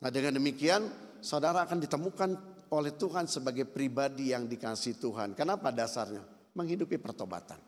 Nah 0.01 0.09
dengan 0.13 0.37
demikian 0.37 0.85
saudara 1.23 1.65
akan 1.65 1.81
ditemukan 1.81 2.29
oleh 2.71 2.95
Tuhan 2.95 3.27
sebagai 3.27 3.67
pribadi 3.67 4.31
yang 4.31 4.47
dikasih 4.47 4.95
Tuhan. 4.99 5.35
Kenapa 5.35 5.69
dasarnya? 5.75 6.23
Menghidupi 6.55 6.95
pertobatan. 6.99 7.59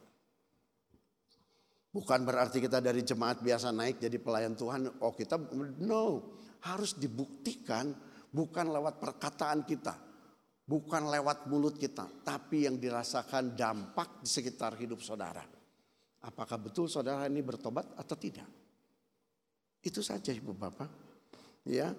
Bukan 1.94 2.26
berarti 2.26 2.58
kita 2.58 2.82
dari 2.82 3.06
jemaat 3.06 3.44
biasa 3.46 3.70
naik 3.70 4.02
jadi 4.02 4.18
pelayan 4.18 4.58
Tuhan. 4.58 5.04
Oh 5.04 5.14
kita 5.14 5.38
no 5.84 6.34
harus 6.66 6.98
dibuktikan 6.98 7.94
bukan 8.34 8.74
lewat 8.74 8.98
perkataan 8.98 9.62
kita. 9.68 9.94
Bukan 10.64 11.12
lewat 11.12 11.52
mulut 11.52 11.76
kita, 11.76 12.08
tapi 12.24 12.64
yang 12.64 12.80
dirasakan 12.80 13.52
dampak 13.52 14.24
di 14.24 14.32
sekitar 14.32 14.80
hidup 14.80 15.04
saudara. 15.04 15.44
Apakah 16.24 16.56
betul 16.56 16.88
saudara 16.88 17.28
ini 17.28 17.44
bertobat 17.44 17.92
atau 18.00 18.16
tidak? 18.16 18.48
Itu 19.84 20.00
saja 20.00 20.32
Ibu 20.32 20.56
Bapak. 20.56 20.88
Ya. 21.68 21.92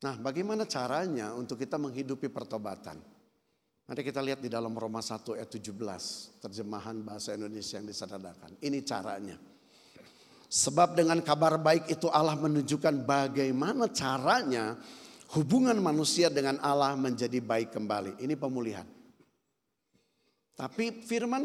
Nah, 0.00 0.16
bagaimana 0.16 0.64
caranya 0.64 1.36
untuk 1.36 1.60
kita 1.60 1.76
menghidupi 1.76 2.32
pertobatan? 2.32 2.96
Mari 3.84 4.00
kita 4.00 4.24
lihat 4.24 4.40
di 4.40 4.48
dalam 4.48 4.72
Roma 4.72 5.04
1 5.04 5.36
ayat 5.36 5.50
17, 5.50 6.40
terjemahan 6.40 6.96
bahasa 7.04 7.36
Indonesia 7.36 7.76
yang 7.76 7.90
disadarkan. 7.90 8.56
Ini 8.64 8.80
caranya. 8.86 9.36
Sebab 10.50 10.96
dengan 10.96 11.20
kabar 11.20 11.60
baik 11.60 11.92
itu 11.92 12.08
Allah 12.08 12.38
menunjukkan 12.38 13.02
bagaimana 13.04 13.92
caranya 13.92 14.78
hubungan 15.36 15.76
manusia 15.78 16.32
dengan 16.32 16.56
Allah 16.64 16.96
menjadi 16.96 17.38
baik 17.42 17.76
kembali. 17.76 18.24
Ini 18.24 18.34
pemulihan. 18.40 18.86
Tapi 20.56 21.04
firman 21.04 21.44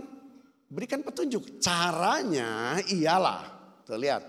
berikan 0.71 1.03
petunjuk. 1.03 1.59
Caranya 1.59 2.79
ialah, 2.87 3.41
tuh 3.83 3.99
lihat. 3.99 4.23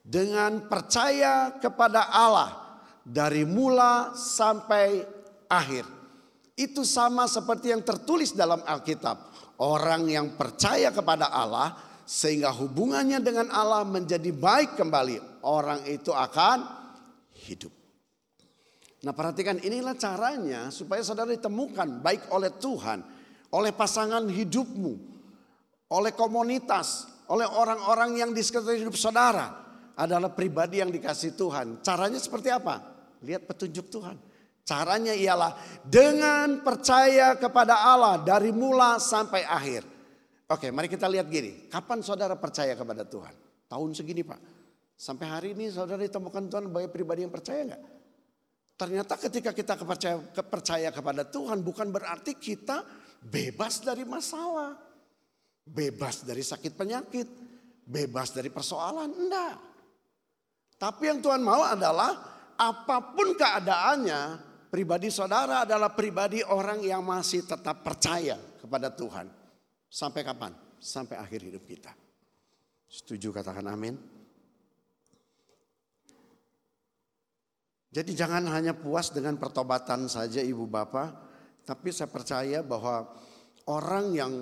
Dengan 0.00 0.64
percaya 0.66 1.60
kepada 1.60 2.08
Allah 2.08 2.67
dari 3.08 3.48
mula 3.48 4.12
sampai 4.12 5.00
akhir. 5.48 5.88
Itu 6.52 6.84
sama 6.84 7.24
seperti 7.24 7.72
yang 7.72 7.80
tertulis 7.80 8.36
dalam 8.36 8.60
Alkitab. 8.60 9.16
Orang 9.58 10.06
yang 10.12 10.36
percaya 10.36 10.92
kepada 10.92 11.32
Allah 11.32 11.74
sehingga 12.04 12.52
hubungannya 12.52 13.18
dengan 13.24 13.48
Allah 13.48 13.82
menjadi 13.88 14.28
baik 14.28 14.76
kembali. 14.76 15.40
Orang 15.42 15.88
itu 15.88 16.12
akan 16.12 16.68
hidup. 17.48 17.72
Nah 19.06 19.14
perhatikan 19.14 19.62
inilah 19.62 19.94
caranya 19.94 20.68
supaya 20.74 21.00
saudara 21.06 21.30
ditemukan 21.30 22.02
baik 22.02 22.28
oleh 22.34 22.50
Tuhan, 22.58 22.98
oleh 23.54 23.70
pasangan 23.70 24.26
hidupmu, 24.26 24.94
oleh 25.94 26.12
komunitas, 26.18 27.06
oleh 27.30 27.46
orang-orang 27.46 28.18
yang 28.18 28.30
di 28.34 28.42
sekitar 28.42 28.74
hidup 28.74 28.98
saudara. 28.98 29.66
Adalah 29.98 30.30
pribadi 30.30 30.78
yang 30.78 30.94
dikasih 30.94 31.34
Tuhan. 31.34 31.82
Caranya 31.82 32.22
seperti 32.22 32.54
apa? 32.54 32.97
Lihat 33.22 33.46
petunjuk 33.46 33.90
Tuhan. 33.90 34.16
Caranya 34.68 35.16
ialah 35.16 35.56
dengan 35.80 36.60
percaya 36.60 37.32
kepada 37.40 37.88
Allah 37.88 38.20
dari 38.20 38.52
mula 38.52 39.00
sampai 39.00 39.40
akhir. 39.40 39.80
Oke, 40.48 40.68
mari 40.68 40.92
kita 40.92 41.08
lihat 41.08 41.28
gini. 41.32 41.72
Kapan 41.72 42.04
saudara 42.04 42.36
percaya 42.36 42.76
kepada 42.76 43.04
Tuhan? 43.08 43.32
Tahun 43.68 43.90
segini 43.96 44.20
Pak. 44.24 44.40
Sampai 44.98 45.30
hari 45.30 45.48
ini 45.56 45.72
saudara 45.72 46.04
ditemukan 46.04 46.52
Tuhan 46.52 46.64
sebagai 46.68 46.90
pribadi 46.92 47.24
yang 47.24 47.32
percaya 47.32 47.64
nggak? 47.64 47.82
Ternyata 48.78 49.14
ketika 49.18 49.50
kita 49.56 49.74
kepercaya, 49.74 50.16
kepercaya 50.36 50.88
kepada 50.94 51.26
Tuhan 51.26 51.64
bukan 51.64 51.90
berarti 51.90 52.36
kita 52.36 52.84
bebas 53.24 53.80
dari 53.82 54.06
masalah. 54.06 54.76
Bebas 55.64 56.28
dari 56.28 56.44
sakit 56.44 56.72
penyakit. 56.76 57.28
Bebas 57.88 58.36
dari 58.36 58.52
persoalan. 58.52 59.10
Enggak. 59.16 59.56
Tapi 60.78 61.02
yang 61.10 61.18
Tuhan 61.18 61.42
mau 61.42 61.64
adalah 61.64 62.37
apa 62.58 63.14
pun 63.14 63.38
keadaannya 63.38 64.20
pribadi 64.66 65.08
saudara 65.08 65.62
adalah 65.62 65.94
pribadi 65.94 66.42
orang 66.42 66.82
yang 66.82 67.06
masih 67.06 67.46
tetap 67.46 67.86
percaya 67.86 68.34
kepada 68.58 68.90
Tuhan. 68.90 69.30
Sampai 69.88 70.26
kapan? 70.26 70.52
Sampai 70.82 71.16
akhir 71.16 71.46
hidup 71.46 71.64
kita. 71.64 71.94
Setuju 72.90 73.32
katakan 73.32 73.64
amin. 73.70 73.96
Jadi 77.88 78.12
jangan 78.12 78.44
hanya 78.52 78.76
puas 78.76 79.08
dengan 79.08 79.40
pertobatan 79.40 80.10
saja 80.12 80.44
ibu 80.44 80.68
bapak. 80.68 81.26
Tapi 81.64 81.88
saya 81.88 82.08
percaya 82.08 82.60
bahwa 82.60 83.08
orang 83.68 84.06
yang 84.12 84.32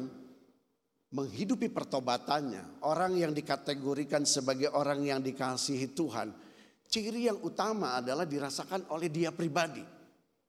menghidupi 1.14 1.70
pertobatannya. 1.70 2.82
Orang 2.82 3.14
yang 3.14 3.30
dikategorikan 3.30 4.26
sebagai 4.26 4.74
orang 4.74 5.06
yang 5.06 5.20
dikasihi 5.22 5.94
Tuhan. 5.94 6.45
Ciri 6.86 7.26
yang 7.26 7.42
utama 7.42 7.98
adalah 7.98 8.24
dirasakan 8.24 8.88
oleh 8.94 9.10
dia 9.10 9.34
pribadi. 9.34 9.82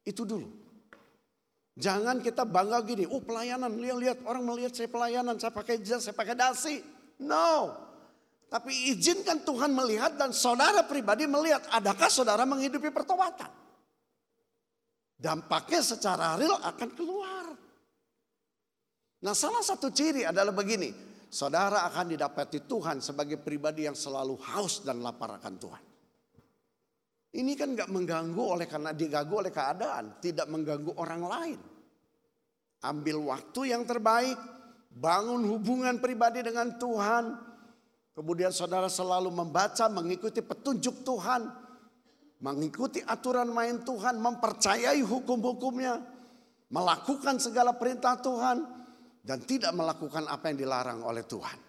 Itu 0.06 0.24
dulu. 0.24 0.48
Jangan 1.78 2.26
kita 2.26 2.42
bangga 2.42 2.82
gini, 2.82 3.06
oh 3.06 3.22
pelayanan, 3.22 3.70
lihat-lihat 3.78 4.26
orang 4.26 4.42
melihat 4.42 4.74
saya 4.74 4.90
pelayanan, 4.90 5.38
saya 5.38 5.54
pakai 5.54 5.78
jas, 5.78 6.10
saya 6.10 6.18
pakai 6.18 6.34
dasi. 6.34 6.82
No. 7.22 7.70
Tapi 8.50 8.96
izinkan 8.96 9.46
Tuhan 9.46 9.76
melihat 9.76 10.18
dan 10.18 10.34
saudara 10.34 10.82
pribadi 10.90 11.30
melihat, 11.30 11.62
adakah 11.70 12.10
saudara 12.10 12.50
menghidupi 12.50 12.90
pertobatan? 12.90 13.52
Dampaknya 15.18 15.82
secara 15.86 16.34
real 16.34 16.58
akan 16.62 16.90
keluar. 16.98 17.46
Nah 19.22 19.34
salah 19.34 19.66
satu 19.66 19.90
ciri 19.94 20.26
adalah 20.26 20.54
begini, 20.54 20.94
saudara 21.30 21.86
akan 21.90 22.14
didapati 22.14 22.66
Tuhan 22.66 23.02
sebagai 23.02 23.42
pribadi 23.42 23.90
yang 23.90 23.98
selalu 23.98 24.38
haus 24.50 24.86
dan 24.86 25.02
lapar 25.02 25.38
akan 25.38 25.54
Tuhan. 25.58 25.87
Ini 27.36 27.54
kan 27.60 27.76
nggak 27.76 27.92
mengganggu 27.92 28.40
oleh 28.40 28.68
karena 28.70 28.96
diganggu 28.96 29.44
oleh 29.44 29.52
keadaan, 29.52 30.24
tidak 30.24 30.48
mengganggu 30.48 30.96
orang 30.96 31.24
lain. 31.28 31.60
Ambil 32.88 33.18
waktu 33.28 33.76
yang 33.76 33.84
terbaik, 33.84 34.38
bangun 34.94 35.44
hubungan 35.52 36.00
pribadi 36.00 36.40
dengan 36.40 36.80
Tuhan. 36.80 37.36
Kemudian 38.16 38.50
saudara 38.50 38.88
selalu 38.88 39.30
membaca, 39.30 39.86
mengikuti 39.92 40.42
petunjuk 40.42 41.06
Tuhan, 41.06 41.52
mengikuti 42.42 43.04
aturan 43.06 43.52
main 43.52 43.84
Tuhan, 43.86 44.18
mempercayai 44.18 45.04
hukum-hukumnya, 45.06 46.02
melakukan 46.74 47.38
segala 47.38 47.78
perintah 47.78 48.18
Tuhan, 48.18 48.58
dan 49.22 49.44
tidak 49.44 49.76
melakukan 49.76 50.26
apa 50.26 50.50
yang 50.50 50.58
dilarang 50.58 51.04
oleh 51.04 51.28
Tuhan. 51.28 51.67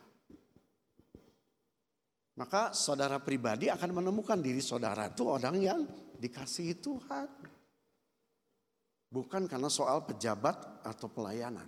Maka 2.38 2.70
saudara 2.70 3.18
pribadi 3.18 3.66
akan 3.66 3.98
menemukan 3.98 4.38
diri 4.38 4.62
saudara 4.62 5.10
itu 5.10 5.26
orang 5.26 5.58
yang 5.58 5.80
dikasihi 6.22 6.78
Tuhan. 6.78 7.26
Bukan 9.10 9.50
karena 9.50 9.66
soal 9.66 10.06
pejabat 10.06 10.86
atau 10.86 11.10
pelayanan. 11.10 11.66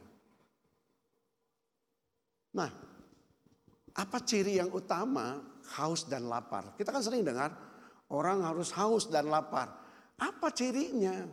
Nah, 2.54 2.70
apa 3.98 4.18
ciri 4.22 4.62
yang 4.62 4.70
utama 4.70 5.42
haus 5.74 6.06
dan 6.06 6.30
lapar? 6.30 6.78
Kita 6.78 6.94
kan 6.94 7.02
sering 7.02 7.26
dengar 7.26 7.50
orang 8.14 8.46
harus 8.46 8.70
haus 8.78 9.10
dan 9.10 9.26
lapar. 9.26 9.74
Apa 10.22 10.54
cirinya? 10.54 11.26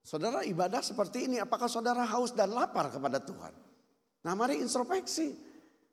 Saudara 0.00 0.42
ibadah 0.48 0.80
seperti 0.80 1.28
ini, 1.28 1.36
apakah 1.44 1.68
saudara 1.68 2.08
haus 2.08 2.32
dan 2.32 2.56
lapar 2.56 2.88
kepada 2.88 3.20
Tuhan? 3.20 3.52
Nah 4.24 4.32
mari 4.32 4.64
introspeksi. 4.64 5.51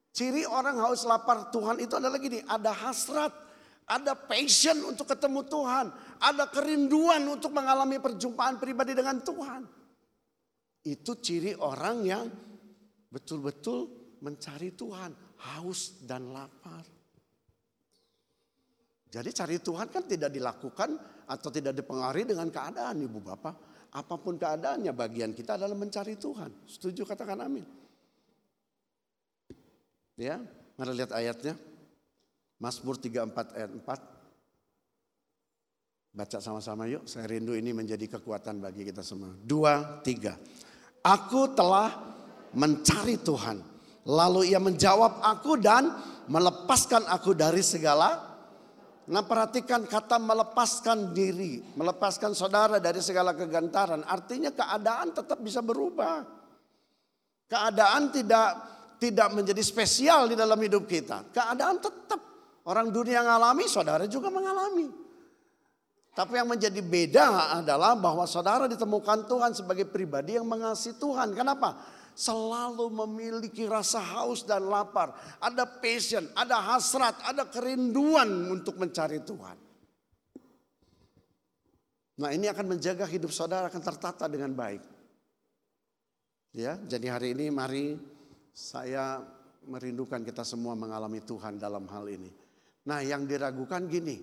Ciri 0.09 0.43
orang 0.43 0.81
haus 0.81 1.05
lapar 1.05 1.53
Tuhan 1.53 1.79
itu 1.79 1.93
adalah 1.93 2.17
gini, 2.17 2.41
ada 2.49 2.73
hasrat, 2.73 3.29
ada 3.85 4.13
passion 4.13 4.77
untuk 4.85 5.09
ketemu 5.09 5.45
Tuhan, 5.45 5.85
ada 6.21 6.45
kerinduan 6.49 7.25
untuk 7.29 7.53
mengalami 7.53 8.01
perjumpaan 8.01 8.57
pribadi 8.57 8.97
dengan 8.97 9.21
Tuhan. 9.21 9.61
Itu 10.85 11.17
ciri 11.21 11.53
orang 11.57 11.97
yang 12.05 12.25
betul-betul 13.09 13.89
mencari 14.21 14.73
Tuhan, 14.73 15.11
haus 15.53 16.01
dan 16.05 16.33
lapar. 16.33 16.85
Jadi 19.09 19.29
cari 19.33 19.57
Tuhan 19.57 19.89
kan 19.89 20.05
tidak 20.05 20.29
dilakukan 20.29 20.89
atau 21.25 21.49
tidak 21.49 21.73
dipengaruhi 21.73 22.29
dengan 22.29 22.53
keadaan 22.53 23.01
Ibu 23.01 23.19
Bapak. 23.25 23.55
Apa 23.89 24.21
pun 24.21 24.37
keadaannya 24.37 24.93
bagian 24.93 25.33
kita 25.33 25.57
adalah 25.57 25.73
mencari 25.73 26.13
Tuhan. 26.13 26.69
Setuju 26.69 27.09
katakan 27.09 27.41
amin. 27.41 27.78
Ya, 30.19 30.35
mari 30.75 30.99
lihat 30.99 31.15
ayatnya. 31.15 31.55
Mazmur 32.59 32.99
34 32.99 33.55
ayat 33.55 33.71
4. 33.71 33.87
Baca 36.11 36.37
sama-sama 36.43 36.91
yuk, 36.91 37.07
saya 37.07 37.23
rindu 37.23 37.55
ini 37.55 37.71
menjadi 37.71 38.19
kekuatan 38.19 38.59
bagi 38.59 38.83
kita 38.83 38.99
semua. 38.99 39.31
Dua, 39.39 40.03
tiga. 40.03 40.35
Aku 40.99 41.55
telah 41.55 41.95
mencari 42.51 43.15
Tuhan. 43.15 43.63
Lalu 44.03 44.51
ia 44.51 44.59
menjawab 44.59 45.23
aku 45.23 45.55
dan 45.55 45.87
melepaskan 46.27 47.07
aku 47.07 47.31
dari 47.31 47.63
segala 47.63 48.27
Nah 49.09 49.25
perhatikan 49.25 49.89
kata 49.89 50.21
melepaskan 50.21 51.17
diri, 51.17 51.65
melepaskan 51.73 52.37
saudara 52.37 52.77
dari 52.77 53.01
segala 53.01 53.33
kegantaran. 53.33 54.05
Artinya 54.05 54.53
keadaan 54.53 55.09
tetap 55.09 55.41
bisa 55.41 55.65
berubah. 55.65 56.21
Keadaan 57.49 58.13
tidak 58.13 58.78
tidak 58.99 59.31
menjadi 59.31 59.63
spesial 59.63 60.27
di 60.27 60.35
dalam 60.35 60.59
hidup 60.59 60.83
kita. 60.85 61.31
Keadaan 61.31 61.79
tetap 61.79 62.19
orang 62.67 62.91
dunia 62.91 63.23
mengalami, 63.23 63.65
saudara 63.65 64.03
juga 64.05 64.27
mengalami. 64.27 64.91
Tapi 66.11 66.35
yang 66.35 66.51
menjadi 66.51 66.83
beda 66.83 67.55
adalah 67.63 67.95
bahwa 67.95 68.27
saudara 68.27 68.67
ditemukan 68.67 69.23
Tuhan 69.23 69.55
sebagai 69.55 69.87
pribadi 69.87 70.35
yang 70.35 70.43
mengasihi 70.43 70.99
Tuhan. 70.99 71.31
Kenapa? 71.31 71.79
Selalu 72.11 72.91
memiliki 72.91 73.63
rasa 73.63 74.03
haus 74.03 74.43
dan 74.43 74.67
lapar. 74.67 75.15
Ada 75.39 75.63
passion, 75.79 76.27
ada 76.35 76.59
hasrat, 76.59 77.15
ada 77.23 77.47
kerinduan 77.47 78.51
untuk 78.51 78.75
mencari 78.75 79.23
Tuhan. 79.23 79.55
Nah 82.19 82.35
ini 82.35 82.51
akan 82.51 82.75
menjaga 82.75 83.07
hidup 83.07 83.31
saudara 83.31 83.71
akan 83.71 83.79
tertata 83.79 84.27
dengan 84.27 84.51
baik. 84.51 84.83
Ya, 86.51 86.75
jadi 86.83 87.15
hari 87.15 87.31
ini 87.31 87.47
mari 87.47 87.95
saya 88.53 89.21
merindukan 89.67 90.23
kita 90.25 90.41
semua 90.41 90.73
mengalami 90.73 91.21
Tuhan 91.21 91.61
dalam 91.61 91.85
hal 91.89 92.09
ini. 92.09 92.31
Nah 92.89 93.03
yang 93.05 93.29
diragukan 93.29 93.85
gini, 93.85 94.17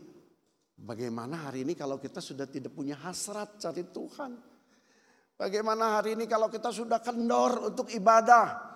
bagaimana 0.81 1.51
hari 1.51 1.63
ini 1.63 1.79
kalau 1.79 2.01
kita 2.01 2.19
sudah 2.19 2.51
tidak 2.51 2.75
punya 2.75 2.99
hasrat 2.99 3.61
cari 3.61 3.87
Tuhan? 3.87 4.33
Bagaimana 5.37 6.01
hari 6.01 6.17
ini 6.17 6.25
kalau 6.25 6.49
kita 6.49 6.73
sudah 6.73 6.99
kendor 7.05 7.71
untuk 7.71 7.93
ibadah? 7.93 8.67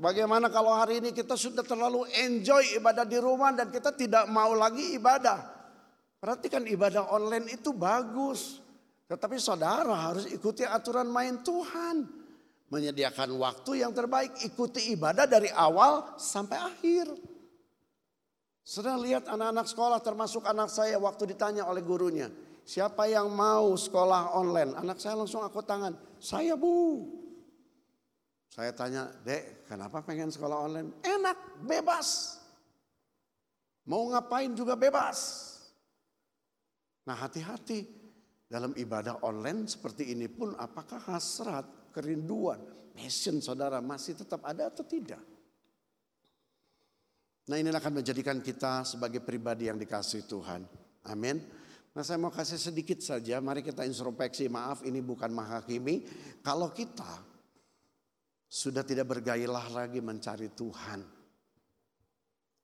Bagaimana 0.00 0.48
kalau 0.48 0.72
hari 0.72 1.04
ini 1.04 1.12
kita 1.12 1.36
sudah 1.36 1.60
terlalu 1.60 2.08
enjoy 2.24 2.80
ibadah 2.80 3.04
di 3.04 3.20
rumah 3.20 3.52
dan 3.52 3.68
kita 3.68 3.92
tidak 3.92 4.24
mau 4.32 4.56
lagi 4.56 4.96
ibadah? 4.96 5.60
Perhatikan 6.16 6.64
ibadah 6.64 7.12
online 7.12 7.52
itu 7.52 7.76
bagus. 7.76 8.64
Tetapi 9.10 9.36
saudara 9.36 10.12
harus 10.12 10.24
ikuti 10.30 10.64
aturan 10.64 11.10
main 11.10 11.42
Tuhan. 11.44 12.19
Menyediakan 12.70 13.34
waktu 13.36 13.82
yang 13.82 13.90
terbaik. 13.90 14.38
Ikuti 14.46 14.94
ibadah 14.94 15.26
dari 15.26 15.50
awal 15.50 16.14
sampai 16.16 16.58
akhir. 16.58 17.06
Saudara 18.62 19.02
lihat 19.02 19.26
anak-anak 19.26 19.66
sekolah 19.66 19.98
termasuk 19.98 20.46
anak 20.46 20.70
saya 20.70 20.94
waktu 21.02 21.34
ditanya 21.34 21.66
oleh 21.66 21.82
gurunya. 21.82 22.30
Siapa 22.62 23.10
yang 23.10 23.26
mau 23.34 23.74
sekolah 23.74 24.38
online? 24.38 24.78
Anak 24.78 25.02
saya 25.02 25.18
langsung 25.18 25.42
aku 25.42 25.58
tangan. 25.66 25.98
Saya 26.22 26.54
bu. 26.54 27.02
Saya 28.50 28.70
tanya, 28.70 29.10
dek 29.26 29.66
kenapa 29.66 30.02
pengen 30.06 30.30
sekolah 30.30 30.70
online? 30.70 30.94
Enak, 31.02 31.66
bebas. 31.66 32.38
Mau 33.90 34.06
ngapain 34.14 34.54
juga 34.54 34.78
bebas. 34.78 35.50
Nah 37.10 37.18
hati-hati 37.18 37.90
dalam 38.46 38.70
ibadah 38.78 39.22
online 39.26 39.66
seperti 39.66 40.14
ini 40.14 40.30
pun 40.30 40.54
apakah 40.54 40.98
hasrat, 41.10 41.66
kerinduan, 41.90 42.58
passion 42.94 43.42
saudara 43.42 43.82
masih 43.84 44.16
tetap 44.16 44.42
ada 44.46 44.70
atau 44.70 44.86
tidak? 44.86 45.20
Nah 47.50 47.56
ini 47.58 47.68
akan 47.74 48.02
menjadikan 48.02 48.38
kita 48.38 48.86
sebagai 48.86 49.20
pribadi 49.20 49.66
yang 49.66 49.76
dikasih 49.76 50.24
Tuhan. 50.30 50.62
Amin. 51.10 51.42
Nah 51.90 52.02
saya 52.06 52.22
mau 52.22 52.30
kasih 52.30 52.56
sedikit 52.56 53.02
saja, 53.02 53.42
mari 53.42 53.66
kita 53.66 53.82
introspeksi, 53.82 54.46
maaf 54.46 54.86
ini 54.86 55.02
bukan 55.02 55.34
menghakimi. 55.34 56.06
Kalau 56.46 56.70
kita 56.70 57.26
sudah 58.46 58.86
tidak 58.86 59.10
bergairah 59.10 59.66
lagi 59.74 59.98
mencari 59.98 60.54
Tuhan, 60.54 61.00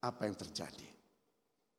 apa 0.06 0.20
yang 0.22 0.36
terjadi? 0.38 0.88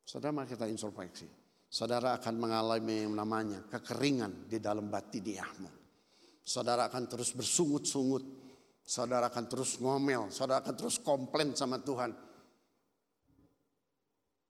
Saudara 0.04 0.36
mari 0.36 0.52
kita 0.52 0.68
introspeksi 0.68 1.48
saudara 1.68 2.16
akan 2.16 2.34
mengalami 2.40 3.04
yang 3.04 3.14
namanya 3.14 3.60
kekeringan 3.68 4.48
di 4.48 4.58
dalam 4.58 4.88
batiniahmu. 4.88 5.70
Saudara 6.48 6.88
akan 6.88 7.04
terus 7.04 7.36
bersungut-sungut. 7.36 8.24
Saudara 8.80 9.28
akan 9.28 9.44
terus 9.52 9.76
ngomel. 9.84 10.32
Saudara 10.32 10.64
akan 10.64 10.74
terus 10.80 10.96
komplain 10.96 11.52
sama 11.52 11.76
Tuhan. 11.76 12.08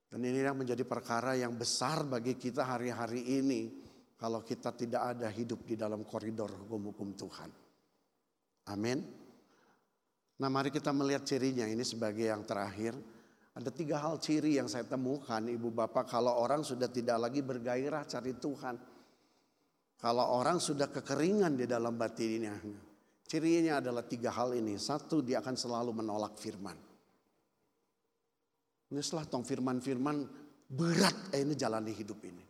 Dan 0.07 0.23
ini 0.23 0.47
yang 0.47 0.55
menjadi 0.55 0.87
perkara 0.87 1.35
yang 1.35 1.59
besar 1.59 2.07
bagi 2.07 2.39
kita 2.39 2.63
hari-hari 2.63 3.43
ini. 3.43 3.83
Kalau 4.15 4.47
kita 4.47 4.71
tidak 4.79 5.19
ada 5.19 5.27
hidup 5.27 5.67
di 5.67 5.75
dalam 5.75 6.07
koridor 6.07 6.55
hukum-hukum 6.55 7.19
Tuhan. 7.19 7.51
Amin. 8.71 9.03
Nah 10.39 10.47
mari 10.47 10.71
kita 10.71 10.95
melihat 10.95 11.27
cirinya 11.27 11.67
ini 11.67 11.83
sebagai 11.83 12.31
yang 12.31 12.47
terakhir. 12.47 12.95
Ada 13.59 13.75
tiga 13.75 13.99
hal 13.99 14.23
ciri 14.23 14.55
yang 14.55 14.71
saya 14.71 14.87
temukan 14.87 15.43
ibu 15.51 15.75
bapak 15.75 16.07
kalau 16.07 16.39
orang 16.39 16.63
sudah 16.63 16.87
tidak 16.87 17.19
lagi 17.19 17.43
bergairah 17.43 18.07
cari 18.07 18.39
Tuhan. 18.39 18.98
Kalau 19.99 20.39
orang 20.39 20.63
sudah 20.63 20.87
kekeringan 20.89 21.59
di 21.59 21.67
dalam 21.67 21.99
batinnya. 21.99 22.55
Cirinya 23.29 23.83
adalah 23.83 24.07
tiga 24.07 24.31
hal 24.33 24.55
ini. 24.55 24.79
Satu 24.79 25.21
dia 25.21 25.43
akan 25.43 25.59
selalu 25.59 25.91
menolak 25.91 26.39
firman. 26.39 26.79
Ini 28.89 29.01
setelah 29.05 29.29
tong 29.29 29.45
firman-firman 29.45 30.25
berat 30.71 31.35
eh, 31.37 31.45
ini 31.45 31.53
jalani 31.53 31.93
hidup 31.93 32.25
ini. 32.25 32.45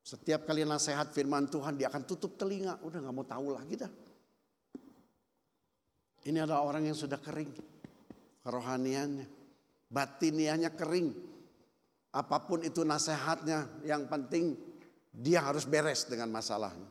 Setiap 0.00 0.48
kali 0.48 0.64
nasihat 0.64 1.12
firman 1.12 1.50
Tuhan 1.52 1.76
dia 1.76 1.92
akan 1.92 2.06
tutup 2.08 2.38
telinga. 2.40 2.80
Udah 2.80 3.02
gak 3.02 3.12
mau 3.12 3.26
tahu 3.28 3.46
lagi 3.52 3.74
dah. 3.76 3.92
Ini 6.24 6.38
adalah 6.40 6.64
orang 6.64 6.88
yang 6.88 6.96
sudah 6.96 7.20
kering. 7.20 7.52
Kerohaniannya 8.40 9.44
batiniahnya 9.94 10.74
kering. 10.74 11.14
Apa 12.14 12.42
pun 12.46 12.62
itu 12.66 12.82
nasihatnya, 12.82 13.86
yang 13.86 14.10
penting 14.10 14.58
dia 15.14 15.46
harus 15.46 15.62
beres 15.62 16.10
dengan 16.10 16.26
masalahnya. 16.34 16.90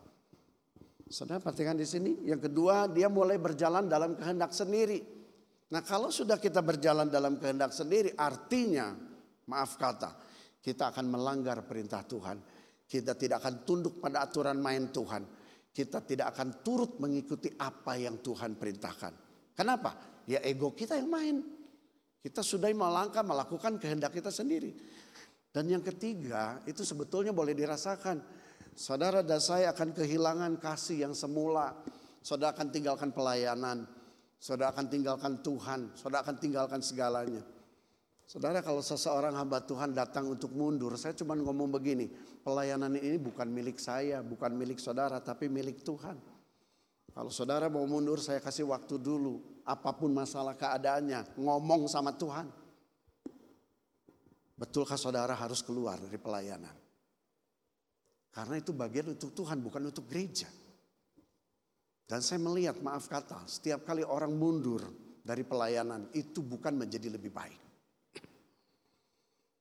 Saudara 1.11 1.43
perhatikan 1.43 1.75
di 1.75 1.83
sini. 1.83 2.23
Yang 2.23 2.49
kedua, 2.49 2.87
dia 2.87 3.11
mulai 3.11 3.35
berjalan 3.35 3.91
dalam 3.91 4.15
kehendak 4.15 4.55
sendiri. 4.55 5.03
Nah, 5.69 5.83
kalau 5.83 6.07
sudah 6.07 6.39
kita 6.39 6.63
berjalan 6.63 7.11
dalam 7.11 7.35
kehendak 7.35 7.75
sendiri, 7.75 8.15
artinya, 8.15 8.95
maaf 9.51 9.75
kata, 9.75 10.15
kita 10.63 10.95
akan 10.95 11.05
melanggar 11.11 11.67
perintah 11.67 12.01
Tuhan. 12.07 12.39
Kita 12.87 13.13
tidak 13.19 13.43
akan 13.43 13.67
tunduk 13.67 13.99
pada 13.99 14.23
aturan 14.23 14.57
main 14.57 14.89
Tuhan. 14.89 15.27
Kita 15.73 16.05
tidak 16.05 16.37
akan 16.37 16.63
turut 16.63 17.01
mengikuti 17.01 17.49
apa 17.59 17.97
yang 17.99 18.21
Tuhan 18.23 18.55
perintahkan. 18.55 19.13
Kenapa? 19.57 20.23
Ya 20.29 20.39
ego 20.45 20.71
kita 20.71 20.95
yang 20.95 21.09
main. 21.09 21.41
Kita 22.23 22.39
sudah 22.39 22.71
melangkah 22.71 23.25
melakukan 23.25 23.75
kehendak 23.81 24.15
kita 24.15 24.31
sendiri. 24.31 24.71
Dan 25.53 25.69
yang 25.69 25.85
ketiga 25.85 26.57
itu 26.65 26.81
sebetulnya 26.81 27.29
boleh 27.29 27.53
dirasakan. 27.53 28.17
Saudara 28.73 29.21
dan 29.21 29.37
saya 29.37 29.69
akan 29.69 29.93
kehilangan 29.93 30.57
kasih 30.57 31.05
yang 31.05 31.13
semula. 31.13 31.77
Saudara 32.25 32.57
akan 32.57 32.73
tinggalkan 32.73 33.13
pelayanan. 33.13 33.85
Saudara 34.41 34.73
akan 34.73 34.89
tinggalkan 34.89 35.45
Tuhan. 35.45 35.93
Saudara 35.93 36.25
akan 36.25 36.41
tinggalkan 36.41 36.81
segalanya. 36.81 37.45
Saudara 38.25 38.65
kalau 38.65 38.81
seseorang 38.81 39.37
hamba 39.37 39.61
Tuhan 39.61 39.93
datang 39.93 40.25
untuk 40.25 40.57
mundur. 40.57 40.97
Saya 40.97 41.13
cuma 41.13 41.37
ngomong 41.37 41.69
begini. 41.69 42.09
Pelayanan 42.41 42.97
ini 42.97 43.21
bukan 43.21 43.45
milik 43.45 43.77
saya. 43.77 44.25
Bukan 44.25 44.57
milik 44.57 44.81
saudara 44.81 45.21
tapi 45.21 45.53
milik 45.53 45.85
Tuhan. 45.85 46.17
Kalau 47.13 47.29
saudara 47.29 47.69
mau 47.69 47.85
mundur 47.85 48.17
saya 48.17 48.41
kasih 48.41 48.73
waktu 48.73 48.97
dulu 48.97 49.61
apa 49.69 49.93
pun 49.93 50.09
masalah 50.09 50.57
keadaannya, 50.57 51.37
ngomong 51.37 51.85
sama 51.85 52.09
Tuhan. 52.17 52.49
Betulkah 54.63 54.95
saudara 54.95 55.35
harus 55.35 55.59
keluar 55.59 55.99
dari 55.99 56.15
pelayanan? 56.15 56.71
Karena 58.31 58.55
itu 58.55 58.71
bagian 58.71 59.11
untuk 59.11 59.35
Tuhan, 59.35 59.59
bukan 59.59 59.91
untuk 59.91 60.07
gereja. 60.07 60.47
Dan 62.07 62.23
saya 62.23 62.39
melihat, 62.39 62.79
maaf 62.79 63.11
kata, 63.11 63.43
setiap 63.43 63.83
kali 63.83 64.07
orang 64.07 64.31
mundur 64.31 64.87
dari 65.19 65.43
pelayanan 65.43 66.07
itu 66.15 66.39
bukan 66.39 66.79
menjadi 66.79 67.11
lebih 67.11 67.35
baik. 67.35 67.59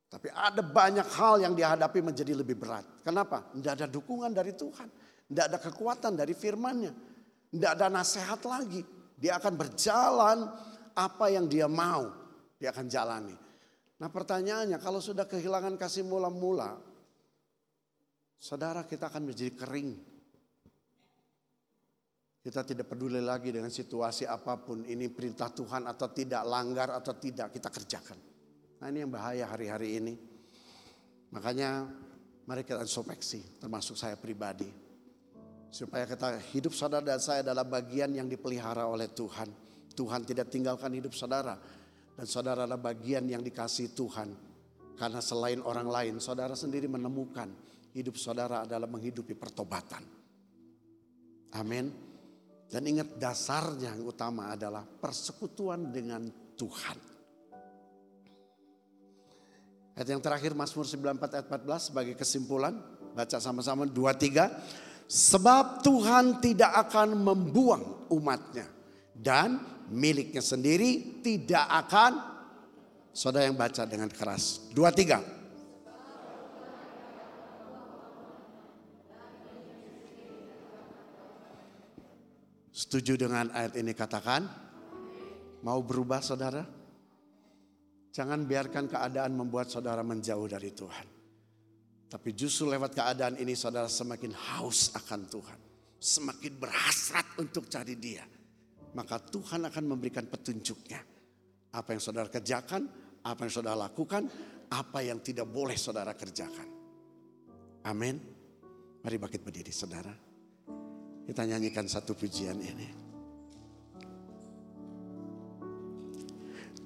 Tapi 0.06 0.30
ada 0.30 0.62
banyak 0.62 1.08
hal 1.18 1.50
yang 1.50 1.58
dihadapi 1.58 1.98
menjadi 1.98 2.38
lebih 2.38 2.62
berat. 2.62 2.86
Kenapa? 3.02 3.50
Tidak 3.50 3.82
ada 3.82 3.86
dukungan 3.90 4.30
dari 4.30 4.54
Tuhan. 4.54 4.86
Tidak 5.26 5.44
ada 5.50 5.58
kekuatan 5.58 6.14
dari 6.14 6.30
firmannya. 6.30 6.92
Tidak 7.50 7.70
ada 7.74 7.90
nasihat 7.90 8.38
lagi. 8.46 8.86
Dia 9.18 9.42
akan 9.42 9.54
berjalan 9.58 10.46
apa 10.94 11.26
yang 11.26 11.50
dia 11.50 11.66
mau, 11.66 12.06
dia 12.54 12.70
akan 12.70 12.86
jalani. 12.86 13.34
Nah 14.02 14.10
pertanyaannya 14.10 14.82
kalau 14.82 14.98
sudah 14.98 15.30
kehilangan 15.30 15.78
kasih 15.78 16.02
mula-mula, 16.02 16.74
saudara 18.34 18.82
kita 18.82 19.06
akan 19.06 19.30
menjadi 19.30 19.54
kering. 19.54 19.94
Kita 22.42 22.66
tidak 22.66 22.90
peduli 22.90 23.22
lagi 23.22 23.54
dengan 23.54 23.70
situasi 23.70 24.26
apa 24.26 24.58
pun, 24.58 24.82
ini 24.82 25.06
perintah 25.06 25.54
Tuhan 25.54 25.86
atau 25.86 26.10
tidak, 26.10 26.42
langgar 26.42 26.90
atau 26.90 27.14
tidak, 27.14 27.54
kita 27.54 27.70
kerjakan. 27.70 28.18
Nah 28.82 28.90
ini 28.90 29.06
yang 29.06 29.14
bahaya 29.14 29.46
hari-hari 29.46 30.02
ini. 30.02 30.18
Makanya 31.30 31.86
mari 32.50 32.66
kita 32.66 32.82
introspeksi, 32.82 33.62
termasuk 33.62 33.94
saya 33.94 34.18
pribadi. 34.18 34.66
Supaya 35.70 36.02
kita 36.10 36.42
hidup 36.50 36.74
saudara 36.74 37.14
dan 37.14 37.22
saya 37.22 37.46
adalah 37.46 37.62
bagian 37.62 38.10
yang 38.10 38.26
dipelihara 38.26 38.90
oleh 38.90 39.06
Tuhan. 39.14 39.46
Tuhan 39.94 40.26
tidak 40.26 40.50
tinggalkan 40.50 40.90
hidup 40.90 41.14
saudara. 41.14 41.54
Dan 42.12 42.26
saudara 42.28 42.68
adalah 42.68 42.80
bagian 42.80 43.24
yang 43.24 43.40
dikasih 43.40 43.96
Tuhan. 43.96 44.28
Karena 44.96 45.20
selain 45.24 45.64
orang 45.64 45.88
lain, 45.88 46.14
saudara 46.20 46.52
sendiri 46.52 46.86
menemukan 46.86 47.48
hidup 47.96 48.16
saudara 48.16 48.64
adalah 48.64 48.88
menghidupi 48.88 49.36
pertobatan. 49.36 50.04
Amin. 51.56 51.92
Dan 52.72 52.88
ingat 52.88 53.20
dasarnya 53.20 53.92
yang 53.92 54.08
utama 54.08 54.52
adalah 54.56 54.80
persekutuan 54.84 55.92
dengan 55.92 56.24
Tuhan. 56.56 56.96
Ayat 59.92 60.08
yang 60.08 60.24
terakhir 60.24 60.56
Mazmur 60.56 60.88
94 60.88 61.36
ayat 61.36 61.46
14 61.52 61.92
sebagai 61.92 62.14
kesimpulan. 62.16 62.72
Baca 63.12 63.36
sama-sama 63.36 63.84
2 63.84 63.92
3. 63.92 65.04
Sebab 65.04 65.84
Tuhan 65.84 66.40
tidak 66.40 66.72
akan 66.88 67.12
membuang 67.20 68.08
umatnya. 68.08 68.64
Dan 69.12 69.60
miliknya 69.92 70.40
sendiri 70.40 71.20
tidak 71.20 71.68
akan 71.68 72.12
saudara 73.12 73.44
yang 73.44 73.54
baca 73.54 73.84
dengan 73.84 74.08
keras. 74.08 74.72
Dua 74.72 74.88
tiga. 74.88 75.20
Setuju 82.72 83.20
dengan 83.20 83.52
ayat 83.52 83.76
ini 83.76 83.92
katakan? 83.92 84.48
Mau 85.62 85.78
berubah 85.84 86.24
saudara? 86.24 86.64
Jangan 88.12 88.48
biarkan 88.48 88.90
keadaan 88.90 89.36
membuat 89.36 89.70
saudara 89.70 90.00
menjauh 90.02 90.48
dari 90.48 90.72
Tuhan. 90.72 91.06
Tapi 92.08 92.28
justru 92.36 92.68
lewat 92.68 92.92
keadaan 92.92 93.40
ini 93.40 93.56
saudara 93.56 93.88
semakin 93.88 94.32
haus 94.36 94.92
akan 94.96 95.20
Tuhan. 95.28 95.60
Semakin 96.02 96.52
berhasrat 96.58 97.24
untuk 97.38 97.70
cari 97.70 97.94
dia 97.94 98.26
maka 98.92 99.16
Tuhan 99.20 99.64
akan 99.68 99.84
memberikan 99.88 100.28
petunjuknya. 100.28 101.00
Apa 101.72 101.96
yang 101.96 102.02
saudara 102.04 102.28
kerjakan, 102.28 102.84
apa 103.24 103.40
yang 103.48 103.52
saudara 103.52 103.88
lakukan, 103.88 104.28
apa 104.68 104.98
yang 105.00 105.24
tidak 105.24 105.48
boleh 105.48 105.76
saudara 105.76 106.12
kerjakan. 106.12 106.68
Amin. 107.88 108.20
Mari 109.02 109.16
bangkit 109.16 109.40
berdiri 109.40 109.72
saudara. 109.72 110.12
Kita 111.24 111.42
nyanyikan 111.48 111.88
satu 111.88 112.12
pujian 112.12 112.60
ini. 112.60 112.88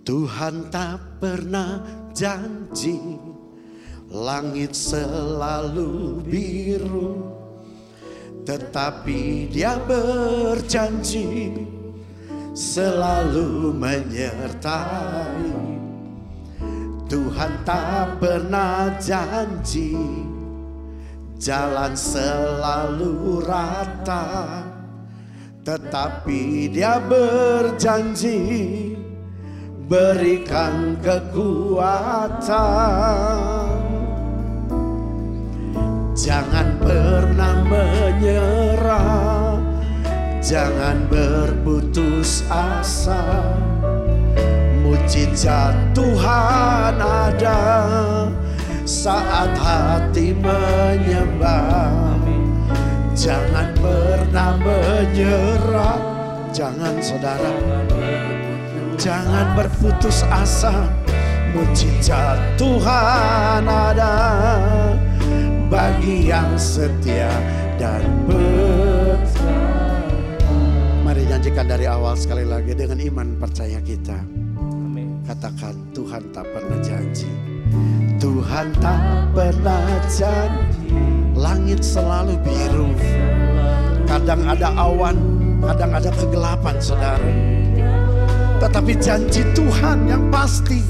Tuhan 0.07 0.71
tak 0.71 1.19
pernah 1.19 1.83
janji 2.15 3.19
langit 4.07 4.71
selalu 4.71 6.23
biru 6.23 7.35
tetapi 8.47 9.51
dia 9.51 9.75
berjanji 9.83 11.51
selalu 12.57 13.77
menyertai. 13.77 15.53
Tuhan 17.07 17.53
tak 17.69 18.17
pernah 18.19 18.97
janji 18.97 19.93
jalan 21.37 21.93
selalu 21.93 23.45
rata. 23.45 24.65
Tetapi 25.69 26.73
dia 26.73 26.97
berjanji 26.97 28.41
berikan 29.85 30.97
kekuatan. 31.05 32.57
Jangan 36.17 36.81
pernah 36.81 37.61
menyerah 37.69 39.37
Jangan 40.47 41.11
berputus 41.11 41.56
asa. 42.51 43.23
Mujizat 44.87 45.75
Tuhan 45.95 46.95
ada 46.99 47.61
Saat 48.87 49.51
hati 49.59 50.31
menyembah. 50.31 52.15
Jangan 53.19 53.75
pernah 53.75 54.55
menyerah. 54.63 55.99
Jangan 56.55 56.95
saudara. 57.03 57.55
Jangan 58.95 59.59
berputus 59.59 60.23
asa. 60.31 60.87
Mujizat 61.57 62.37
Tuhan 62.61 63.65
ada 63.65 64.13
Bagi 65.73 66.29
yang 66.29 66.53
setia 66.61 67.33
dan 67.81 68.05
Mari 68.29 68.96
janjikan 71.37 71.69
dari 71.69 71.85
awal 71.85 72.17
sekali 72.17 72.49
lagi 72.49 72.73
Dengan 72.73 72.97
iman 72.97 73.37
percaya 73.37 73.77
kita. 73.85 74.17
Amin. 74.57 75.21
Katakan 75.29 75.77
Tuhan 75.93 76.33
tak 76.33 76.49
pernah 76.49 76.81
janji. 76.81 77.29
Tuhan 78.17 78.73
tak 78.81 79.01
pernah 79.37 79.85
janji. 80.09 80.97
Langit 81.37 81.85
selalu 81.85 82.41
biru. 82.41 82.89
Kadang 84.09 84.49
ada 84.49 84.73
awan 84.81 85.17
Kadang 85.61 85.93
ada 85.93 86.09
kegelapan 86.17 86.77
saudara. 86.81 87.33
Tetapi 88.57 88.93
janji 88.97 89.45
Tuhan 89.53 90.09
yang 90.09 90.33
pasti 90.33 90.81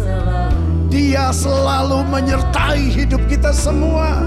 Dia 0.87 1.35
selalu 1.35 2.07
menyertai 2.07 2.87
hidup 2.95 3.19
kita 3.27 3.51
semua. 3.51 4.23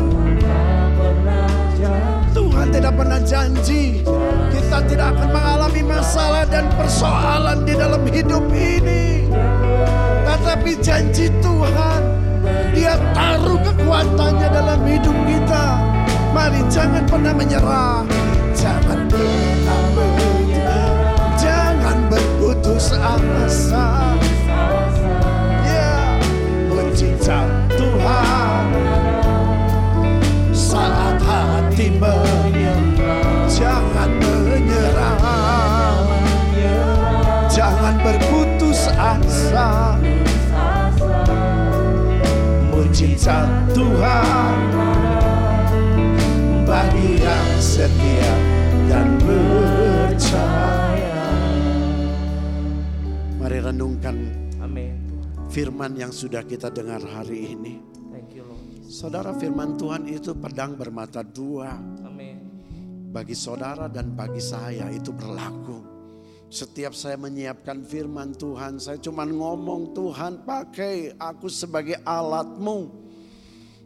Tuhan 2.36 2.68
tidak 2.76 2.92
pernah 3.00 3.24
janji 3.24 4.04
Kita 4.50 4.78
tidak 4.86 5.08
akan 5.18 5.30
mengalami 5.30 5.82
masalah 5.86 6.44
dan 6.50 6.66
persoalan 6.74 7.66
di 7.66 7.74
dalam 7.78 8.02
hidup 8.06 8.46
ini. 8.54 9.30
Tetapi 10.26 10.72
janji 10.82 11.30
Tuhan 11.44 12.02
Dia 12.74 12.98
taruh 13.14 13.60
kekuatannya 13.62 14.48
dalam 14.50 14.82
hidup 14.86 15.18
kita. 15.26 15.66
Mari 16.34 16.62
jangan 16.70 17.04
pernah 17.06 17.34
menyerah. 17.34 18.02
Jangan 18.54 19.10
pernah 19.10 19.82
menyerah. 19.94 20.94
Jangan 21.38 21.98
berputus 22.10 22.94
asa. 22.98 24.18
Ya 25.66 26.18
Tuhan. 27.78 28.66
Saat 30.54 31.18
hati 31.22 31.90
menyerah 31.98 33.50
Jangan 33.50 34.29
berputus 38.04 38.88
asa 38.96 40.00
Mujizat 42.72 43.50
Tuhan 43.76 44.58
Bagi 46.64 47.10
yang 47.20 47.50
setia 47.60 48.34
dan 48.88 49.20
percaya 49.20 51.28
Mari 53.36 53.60
renungkan 53.60 54.16
Amin. 54.64 54.96
firman 55.52 56.00
yang 56.00 56.16
sudah 56.16 56.48
kita 56.48 56.72
dengar 56.72 57.04
hari 57.04 57.58
ini 57.58 57.84
Thank 58.10 58.36
you 58.36 58.48
Lord. 58.48 58.64
Saudara 58.90 59.36
firman 59.36 59.78
Tuhan 59.78 60.08
itu 60.08 60.34
pedang 60.40 60.80
bermata 60.80 61.20
dua 61.22 61.76
Amin. 62.08 62.48
Bagi 63.10 63.34
saudara 63.34 63.90
dan 63.90 64.14
bagi 64.14 64.42
saya 64.42 64.86
itu 64.94 65.10
berlaku 65.10 65.89
Setiap 66.50 66.98
saya 66.98 67.14
menyiapkan 67.14 67.86
firman 67.86 68.34
Tuhan 68.34 68.82
Saya 68.82 68.98
cuma 68.98 69.22
ngomong 69.22 69.94
Tuhan 69.94 70.42
pakai 70.50 71.14
aku 71.22 71.46
sebagai 71.46 72.02
alatmu. 72.02 72.90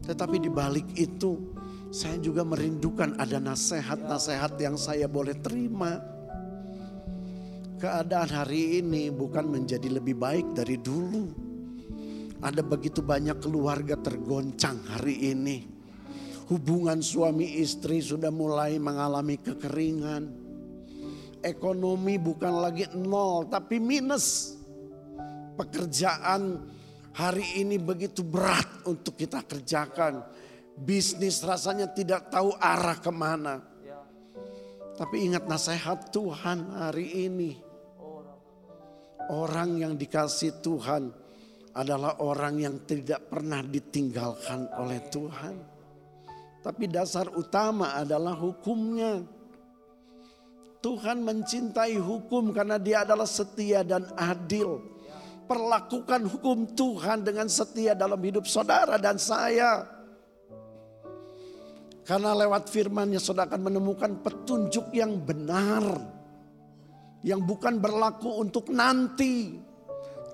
Tetapi 0.08 0.36
di 0.40 0.48
balik 0.48 0.88
itu 0.96 1.52
Saya 1.92 2.16
juga 2.18 2.40
merindukan 2.40 3.20
ada 3.20 3.36
nasihat-nasihat 3.36 4.56
yang 4.58 4.74
saya 4.80 5.06
boleh 5.06 5.36
terima. 5.38 6.00
Keadaan 7.78 8.32
hari 8.32 8.82
ini 8.82 9.12
bukan 9.14 9.46
menjadi 9.46 10.00
lebih 10.00 10.18
baik 10.18 10.58
dari 10.58 10.80
dulu. 10.80 11.30
Ada 12.42 12.66
begitu 12.66 12.98
banyak 12.98 13.38
keluarga 13.38 13.94
tergoncang 13.94 14.82
hari 14.90 15.30
ini. 15.30 15.70
Hubungan 16.50 16.98
suami 16.98 17.62
istri 17.62 18.02
sudah 18.02 18.34
mulai 18.34 18.74
mengalami 18.82 19.38
kekeringan 19.38 20.43
ekonomi 21.44 22.16
bukan 22.16 22.64
lagi 22.64 22.88
nol 22.96 23.46
tapi 23.52 23.76
minus. 23.76 24.56
Pekerjaan 25.54 26.64
hari 27.14 27.62
ini 27.62 27.78
begitu 27.78 28.24
berat 28.24 28.66
untuk 28.88 29.14
kita 29.14 29.44
kerjakan. 29.44 30.24
Bisnis 30.74 31.38
rasanya 31.46 31.86
tidak 31.92 32.32
tahu 32.32 32.50
arah 32.58 32.98
ke 32.98 33.12
mana. 33.14 33.62
Tapi 34.94 35.26
ingat 35.26 35.46
nasihat 35.46 36.10
Tuhan 36.10 36.74
hari 36.74 37.30
ini. 37.30 37.54
Orang 39.30 39.78
yang 39.78 39.94
dikasih 39.94 40.58
Tuhan 40.58 41.14
adalah 41.74 42.22
orang 42.22 42.54
yang 42.62 42.76
tidak 42.86 43.26
pernah 43.26 43.62
ditinggalkan 43.62 44.70
oleh 44.78 45.02
Tuhan. 45.10 45.54
Tapi 46.62 46.84
dasar 46.88 47.28
utama 47.34 47.98
adalah 47.98 48.38
hukumnya. 48.38 49.20
Tuhan 50.84 51.24
mencintai 51.24 51.96
hukum 51.96 52.52
karena 52.52 52.76
dia 52.76 53.08
adalah 53.08 53.24
setia 53.24 53.80
dan 53.80 54.04
adil. 54.20 54.84
Perlakukan 55.48 56.28
hukum 56.28 56.76
Tuhan 56.76 57.24
dengan 57.24 57.48
setia 57.48 57.96
dalam 57.96 58.20
hidup 58.20 58.44
saudara 58.44 59.00
dan 59.00 59.16
saya. 59.16 59.88
Karena 62.04 62.36
lewat 62.36 62.68
firmannya 62.68 63.16
saudara 63.16 63.48
akan 63.48 63.72
menemukan 63.72 64.12
petunjuk 64.20 64.92
yang 64.92 65.24
benar. 65.24 65.88
Yang 67.24 67.40
bukan 67.48 67.80
berlaku 67.80 68.44
untuk 68.44 68.68
nanti. 68.68 69.56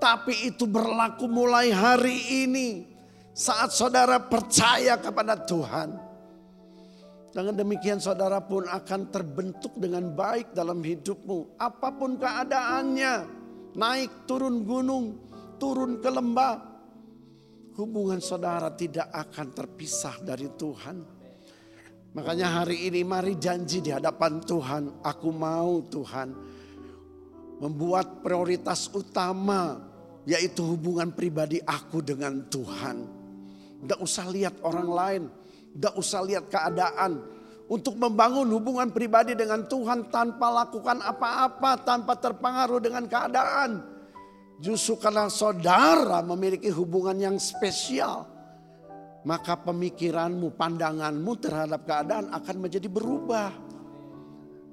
Tapi 0.03 0.51
itu 0.51 0.67
berlaku 0.67 1.31
mulai 1.31 1.71
hari 1.71 2.43
ini. 2.43 2.91
Saat 3.31 3.71
saudara 3.71 4.19
percaya 4.19 4.99
kepada 4.99 5.39
Tuhan. 5.47 6.10
Dengan 7.31 7.55
demikian 7.55 8.03
saudara 8.03 8.43
pun 8.43 8.67
akan 8.67 9.01
terbentuk 9.15 9.79
dengan 9.79 10.11
baik 10.11 10.51
dalam 10.51 10.83
hidupmu. 10.83 11.55
Apa 11.63 11.95
pun 11.95 12.19
keadaannya. 12.19 13.39
Naik 13.79 14.27
turun 14.27 14.67
gunung, 14.67 15.31
turun 15.63 16.03
ke 16.03 16.11
lembah. 16.11 16.59
Hubungan 17.79 18.19
saudara 18.19 18.75
tidak 18.75 19.15
akan 19.15 19.47
terpisah 19.55 20.19
dari 20.27 20.51
Tuhan. 20.59 20.97
Makanya 22.11 22.67
hari 22.67 22.91
ini 22.91 23.07
mari 23.07 23.39
janji 23.39 23.79
di 23.79 23.95
hadapan 23.95 24.43
Tuhan. 24.43 25.07
Aku 25.07 25.31
mau 25.31 25.87
Tuhan 25.87 26.35
membuat 27.63 28.27
prioritas 28.27 28.91
utama 28.91 29.79
yaitu 30.27 30.67
hubungan 30.67 31.15
pribadi 31.15 31.63
aku 31.63 32.03
dengan 32.03 32.43
Tuhan. 32.51 32.97
Tidak 33.81 34.01
usah 34.03 34.27
lihat 34.29 34.61
orang 34.67 34.89
lain, 34.91 35.23
tidak 35.75 35.95
usah 35.97 36.21
lihat 36.27 36.47
keadaan. 36.51 37.23
Untuk 37.71 37.95
membangun 37.95 38.51
hubungan 38.51 38.91
pribadi 38.91 39.39
dengan 39.39 39.63
Tuhan 39.71 40.11
tanpa 40.11 40.51
lakukan 40.51 40.99
apa-apa, 41.07 41.87
tanpa 41.87 42.19
terpengaruh 42.19 42.83
dengan 42.83 43.07
keadaan. 43.07 43.79
Justru 44.59 44.99
karena 44.99 45.31
saudara 45.31 46.19
memiliki 46.21 46.67
hubungan 46.67 47.15
yang 47.15 47.37
spesial, 47.39 48.27
maka 49.23 49.55
pemikiranmu, 49.55 50.51
pandanganmu 50.59 51.33
terhadap 51.39 51.87
keadaan 51.87 52.35
akan 52.35 52.57
menjadi 52.59 52.91
berubah. 52.91 53.55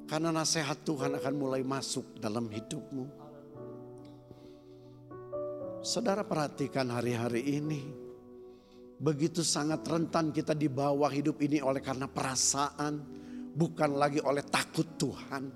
Karena 0.10 0.34
nasihat 0.34 0.82
Tuhan 0.82 1.22
akan 1.22 1.34
mulai 1.38 1.62
masuk 1.62 2.18
dalam 2.18 2.50
hidupmu. 2.50 3.06
Saudara 5.86 6.26
perhatikan 6.26 6.90
hari-hari 6.90 7.46
ini. 7.46 8.07
Begitu 8.98 9.46
sangat 9.46 9.86
rentan 9.86 10.34
kita 10.34 10.58
dibawa 10.58 11.06
hidup 11.14 11.38
ini 11.46 11.62
oleh 11.62 11.82
karena 11.86 12.10
perasaan. 12.10 12.98
Bukan 13.58 13.98
lagi 13.98 14.22
oleh 14.22 14.42
takut 14.46 14.86
Tuhan. 14.98 15.50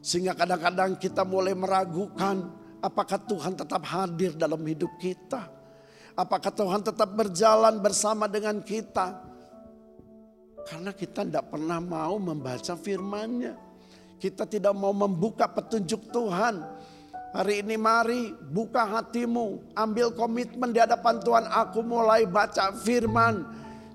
Sehingga 0.00 0.36
kadang-kadang 0.36 0.96
kita 1.00 1.24
mulai 1.24 1.56
meragukan 1.56 2.48
apakah 2.84 3.20
Tuhan 3.26 3.56
tetap 3.56 3.82
hadir 3.84 4.36
dalam 4.36 4.60
hidup 4.64 4.92
kita. 5.00 5.48
Apakah 6.16 6.52
Tuhan 6.52 6.80
tetap 6.80 7.12
berjalan 7.12 7.80
bersama 7.80 8.24
dengan 8.28 8.60
kita. 8.64 9.20
Karena 10.64 10.92
kita 10.96 11.24
tidak 11.28 11.52
pernah 11.52 11.80
mau 11.80 12.16
membaca 12.16 12.72
firman-Nya. 12.76 13.54
Kita 14.16 14.48
tidak 14.48 14.72
mau 14.72 14.96
membuka 14.96 15.44
petunjuk 15.48 16.08
Tuhan. 16.08 16.54
Hari 17.34 17.66
ini 17.66 17.74
mari 17.74 18.30
buka 18.30 18.86
hatimu, 18.86 19.74
ambil 19.74 20.14
komitmen 20.14 20.70
di 20.70 20.78
hadapan 20.78 21.18
Tuhan. 21.18 21.44
Aku 21.50 21.82
mulai 21.82 22.22
baca 22.28 22.70
firman 22.70 23.42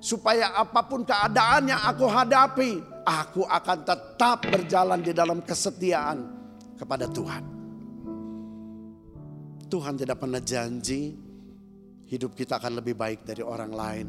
supaya 0.04 0.52
apa 0.58 0.84
pun 0.84 1.08
keadaan 1.08 1.72
yang 1.72 1.82
aku 1.86 2.06
hadapi, 2.10 2.82
aku 3.08 3.48
akan 3.48 3.80
tetap 3.88 4.44
berjalan 4.50 5.00
di 5.00 5.14
dalam 5.16 5.40
kesetiaan 5.46 6.28
kepada 6.76 7.08
Tuhan. 7.08 7.44
Tuhan 9.72 9.96
tidak 9.96 10.20
pernah 10.20 10.44
janji 10.44 11.16
hidup 12.12 12.36
kita 12.36 12.60
akan 12.60 12.84
lebih 12.84 13.00
baik 13.00 13.24
dari 13.24 13.40
orang 13.40 13.72
lain. 13.72 14.08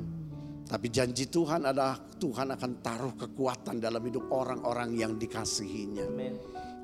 Tapi 0.66 0.88
janji 0.90 1.30
Tuhan 1.30 1.68
adalah 1.68 1.94
Tuhan 2.18 2.48
akan 2.56 2.70
taruh 2.82 3.14
kekuatan 3.14 3.78
dalam 3.78 4.02
hidup 4.02 4.26
orang-orang 4.32 4.96
yang 4.96 5.14
dikasihinya. 5.14 6.08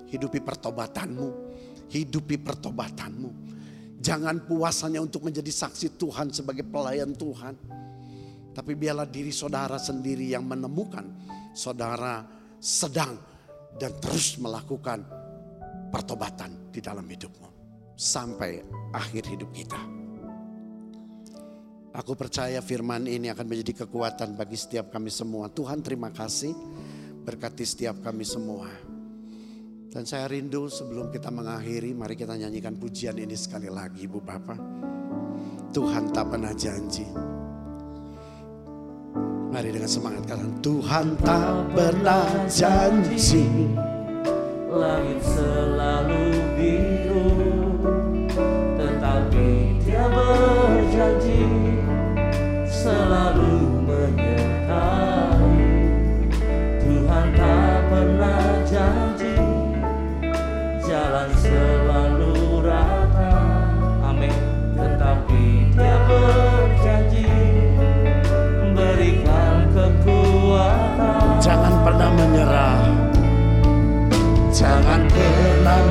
Hidupi 0.09 0.45
pertobatanmu 0.45 1.48
hidupi 1.93 2.37
pertobatanmu. 2.41 3.31
Jangan 3.99 4.47
puas 4.47 4.79
hanya 4.87 5.03
untuk 5.03 5.27
menjadi 5.27 5.51
saksi 5.51 5.99
Tuhan 5.99 6.31
sebagai 6.31 6.63
pelayan 6.63 7.13
Tuhan. 7.13 7.55
Tapi 8.55 8.73
biarlah 8.75 9.07
diri 9.07 9.31
saudara 9.31 9.79
sendiri 9.79 10.35
yang 10.35 10.47
menemukan 10.47 11.07
saudara 11.55 12.27
sedang 12.59 13.19
dan 13.79 13.95
terus 14.03 14.39
melakukan 14.39 15.03
pertobatan 15.91 16.71
di 16.71 16.79
dalam 16.83 17.07
hidupmu. 17.07 17.49
Sampai 17.99 18.63
akhir 18.95 19.27
hidup 19.27 19.51
kita. 19.51 19.79
Aku 21.99 22.15
percaya 22.15 22.63
firman 22.63 23.11
ini 23.11 23.27
akan 23.27 23.43
menjadi 23.43 23.83
kekuatan 23.83 24.39
bagi 24.39 24.55
setiap 24.55 24.95
kami 24.95 25.11
semua. 25.11 25.51
Tuhan 25.51 25.83
terima 25.83 26.15
kasih 26.15 26.55
berkati 27.27 27.67
setiap 27.67 27.99
kami 28.07 28.23
semua. 28.23 28.71
Dan 29.89 30.05
saya 30.05 30.29
rindu 30.29 30.69
sebelum 30.69 31.09
kita 31.09 31.33
mengakhiri, 31.33 31.97
mari 31.97 32.13
kita 32.13 32.37
nyanyikan 32.37 32.77
pujian 32.77 33.17
ini 33.17 33.33
sekali 33.33 33.73
lagi 33.73 34.05
Ibu 34.05 34.21
Bapak. 34.21 34.61
Tuhan 35.73 36.13
tak 36.13 36.29
pernah 36.29 36.53
janji. 36.53 37.09
Mari 39.49 39.73
dengan 39.73 39.89
semangat 39.89 40.29
kalian. 40.29 40.61
Tuhan 40.61 41.07
tak 41.25 41.73
pernah 41.73 42.29
janji. 42.53 43.49
Langit 44.69 45.25
selalu 45.25 45.88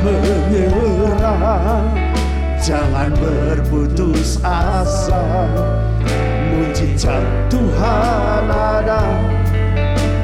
menyerah. 0.08 1.84
Jangan 2.58 3.14
berputus 3.16 4.42
asa. 4.44 5.48
Mujizat 6.52 7.24
Tuhan 7.48 8.46
ada 8.50 9.04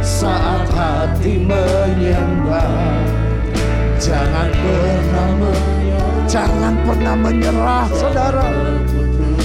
saat 0.04 0.68
hati 0.74 1.40
menyembah. 1.40 2.74
Jangan 4.02 4.50
pernah 4.52 5.30
menyerah. 5.40 6.26
Jangan 6.28 6.74
pernah 6.84 7.16
menyerah, 7.16 7.88
saudara. 7.94 8.48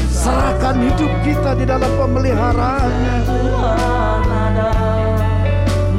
Serahkan 0.09 0.83
hidup 0.83 1.13
kita 1.23 1.55
di 1.55 1.65
dalam 1.69 1.93
pemeliharaannya. 1.95 3.17
Tuhan 3.29 4.23
ada 4.27 4.73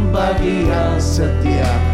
bagi 0.10 0.68
yang 0.68 0.98
setia 1.00 1.89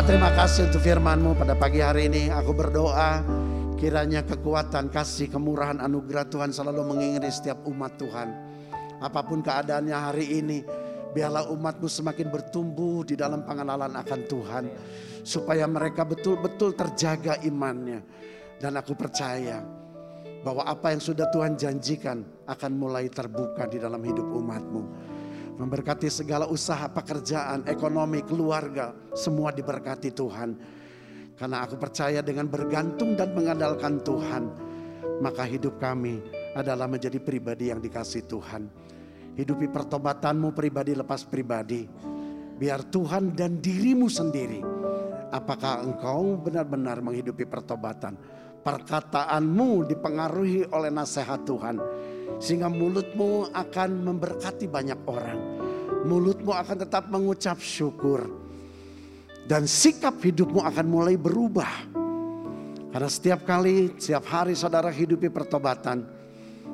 Bapak 0.00 0.16
terima 0.16 0.32
kasih 0.32 0.62
untuk 0.64 0.80
firman-Mu 0.80 1.36
pada 1.36 1.52
pagi 1.52 1.84
hari 1.84 2.08
ini. 2.08 2.32
Aku 2.32 2.56
berdoa 2.56 3.20
kiranya 3.76 4.24
kekuatan, 4.24 4.88
kasih, 4.88 5.28
kemurahan, 5.28 5.76
anugerah 5.76 6.24
Tuhan 6.24 6.56
selalu 6.56 6.88
mengiringi 6.88 7.28
setiap 7.28 7.60
umat 7.68 8.00
Tuhan. 8.00 8.32
Apa 8.96 9.20
pun 9.28 9.44
keadaannya 9.44 9.92
hari 9.92 10.40
ini, 10.40 10.64
biarlah 11.12 11.52
umatmu 11.52 11.84
semakin 11.84 12.32
bertumbuh 12.32 13.04
di 13.04 13.12
dalam 13.12 13.44
pengenalan 13.44 13.92
akan 13.92 14.20
Tuhan. 14.24 14.64
Supaya 15.20 15.68
mereka 15.68 16.08
betul-betul 16.08 16.72
terjaga 16.72 17.36
imannya. 17.44 18.00
Dan 18.56 18.80
aku 18.80 18.96
percaya 18.96 19.60
bahwa 20.40 20.64
apa 20.64 20.96
yang 20.96 21.04
sudah 21.04 21.28
Tuhan 21.28 21.60
janjikan 21.60 22.24
akan 22.48 22.72
mulai 22.72 23.12
terbuka 23.12 23.68
di 23.68 23.76
dalam 23.76 24.00
hidup 24.00 24.32
umatmu. 24.32 24.82
Memberkati 25.60 26.08
segala 26.08 26.48
usaha 26.48 26.88
pekerjaan, 26.88 27.68
ekonomi, 27.68 28.24
keluarga, 28.24 28.96
semua 29.12 29.52
diberkati 29.52 30.08
Tuhan. 30.08 30.56
Karena 31.36 31.68
aku 31.68 31.76
percaya 31.76 32.24
dengan 32.24 32.48
bergantung 32.48 33.12
dan 33.12 33.36
mengandalkan 33.36 34.00
Tuhan, 34.00 34.48
maka 35.20 35.44
hidup 35.44 35.76
kami 35.76 36.24
adalah 36.56 36.88
menjadi 36.88 37.20
pribadi 37.20 37.68
yang 37.68 37.76
dikasih 37.76 38.24
Tuhan. 38.24 38.72
Hidupi 39.36 39.68
pertobatanmu 39.68 40.56
pribadi 40.56 40.96
lepas 40.96 41.28
pribadi. 41.28 41.84
Biar 42.56 42.88
Tuhan 42.88 43.36
dan 43.36 43.60
dirimu 43.60 44.08
sendiri. 44.08 44.64
Apakah 45.28 45.84
engkau 45.84 46.40
benar-benar 46.40 47.04
menghidupi 47.04 47.44
pertobatan? 47.44 48.16
Perkataanmu 48.64 49.92
dipengaruhi 49.92 50.72
oleh 50.72 50.88
nasihat 50.88 51.44
Tuhan. 51.44 51.76
Sehingga 52.38 52.70
mulutmu 52.70 53.50
akan 53.50 53.90
memberkati 54.06 54.70
banyak 54.70 55.00
orang. 55.08 55.38
Mulutmu 56.06 56.54
akan 56.54 56.76
tetap 56.86 57.10
mengucap 57.10 57.58
syukur. 57.58 58.28
Dan 59.48 59.66
sikap 59.66 60.22
hidupmu 60.22 60.62
akan 60.62 60.86
mulai 60.86 61.18
berubah. 61.18 61.90
Karena 62.90 63.10
setiap 63.10 63.42
kali, 63.42 63.98
setiap 63.98 64.26
hari 64.30 64.54
saudara 64.54 64.94
hidupi 64.94 65.26
pertobatan. 65.26 66.06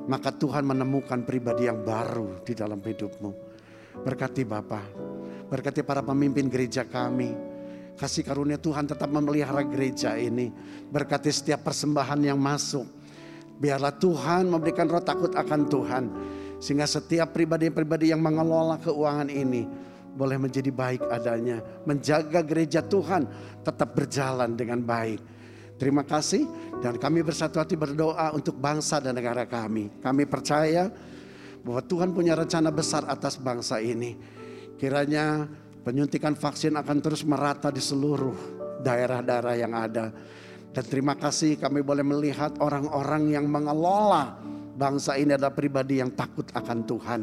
Maka 0.06 0.30
Tuhan 0.30 0.62
menemukan 0.62 1.26
pribadi 1.26 1.66
yang 1.66 1.82
baru 1.82 2.40
di 2.46 2.54
dalam 2.54 2.78
hidupmu. 2.78 3.30
Berkati 4.06 4.46
Bapak. 4.46 4.86
Berkati 5.50 5.82
para 5.82 6.02
pemimpin 6.02 6.46
gereja 6.46 6.86
kami. 6.86 7.34
Kasih 7.96 8.22
karunia 8.22 8.60
Tuhan 8.60 8.84
tetap 8.84 9.08
memelihara 9.08 9.64
gereja 9.64 10.14
ini. 10.20 10.52
Berkati 10.92 11.32
setiap 11.32 11.64
persembahan 11.64 12.20
yang 12.22 12.36
masuk. 12.36 12.95
Biarlah 13.56 13.94
Tuhan 13.96 14.52
memberikan 14.52 14.88
roh 14.88 15.00
takut 15.00 15.32
akan 15.32 15.60
Tuhan. 15.68 16.04
Sehingga 16.60 16.88
setiap 16.88 17.36
pribadi-pribadi 17.36 18.12
yang 18.12 18.20
mengelola 18.20 18.80
keuangan 18.80 19.28
ini 19.28 19.68
boleh 20.16 20.40
menjadi 20.40 20.72
baik 20.72 21.04
adanya. 21.12 21.60
Menjaga 21.84 22.40
gereja 22.40 22.80
Tuhan 22.80 23.28
tetap 23.60 23.92
berjalan 23.92 24.56
dengan 24.56 24.80
baik. 24.80 25.20
Terima 25.76 26.00
kasih 26.08 26.48
dan 26.80 26.96
kami 26.96 27.20
bersatu 27.20 27.60
hati 27.60 27.76
berdoa 27.76 28.32
untuk 28.32 28.56
bangsa 28.56 28.96
dan 28.96 29.12
negara 29.12 29.44
kami. 29.44 29.92
Kami 30.00 30.24
percaya 30.24 30.88
bahwa 31.60 31.84
Tuhan 31.84 32.16
punya 32.16 32.32
rencana 32.32 32.72
besar 32.72 33.04
atas 33.04 33.36
bangsa 33.36 33.76
ini. 33.84 34.16
Kiranya 34.80 35.44
penyuntikan 35.84 36.32
vaksin 36.32 36.80
akan 36.80 36.98
terus 37.04 37.20
merata 37.28 37.68
di 37.68 37.84
seluruh 37.84 38.56
daerah-daerah 38.80 39.54
yang 39.60 39.76
ada. 39.76 40.16
Dan 40.76 40.84
terima 40.92 41.16
kasih 41.16 41.56
kami 41.56 41.80
boleh 41.80 42.04
melihat 42.04 42.52
orang-orang 42.60 43.32
yang 43.32 43.48
mengelola 43.48 44.36
bangsa 44.76 45.16
ini 45.16 45.32
adalah 45.32 45.56
pribadi 45.56 46.04
yang 46.04 46.12
takut 46.12 46.44
akan 46.52 46.84
Tuhan. 46.84 47.20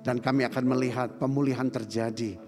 Dan 0.00 0.24
kami 0.24 0.48
akan 0.48 0.64
melihat 0.64 1.20
pemulihan 1.20 1.68
terjadi. 1.68 2.40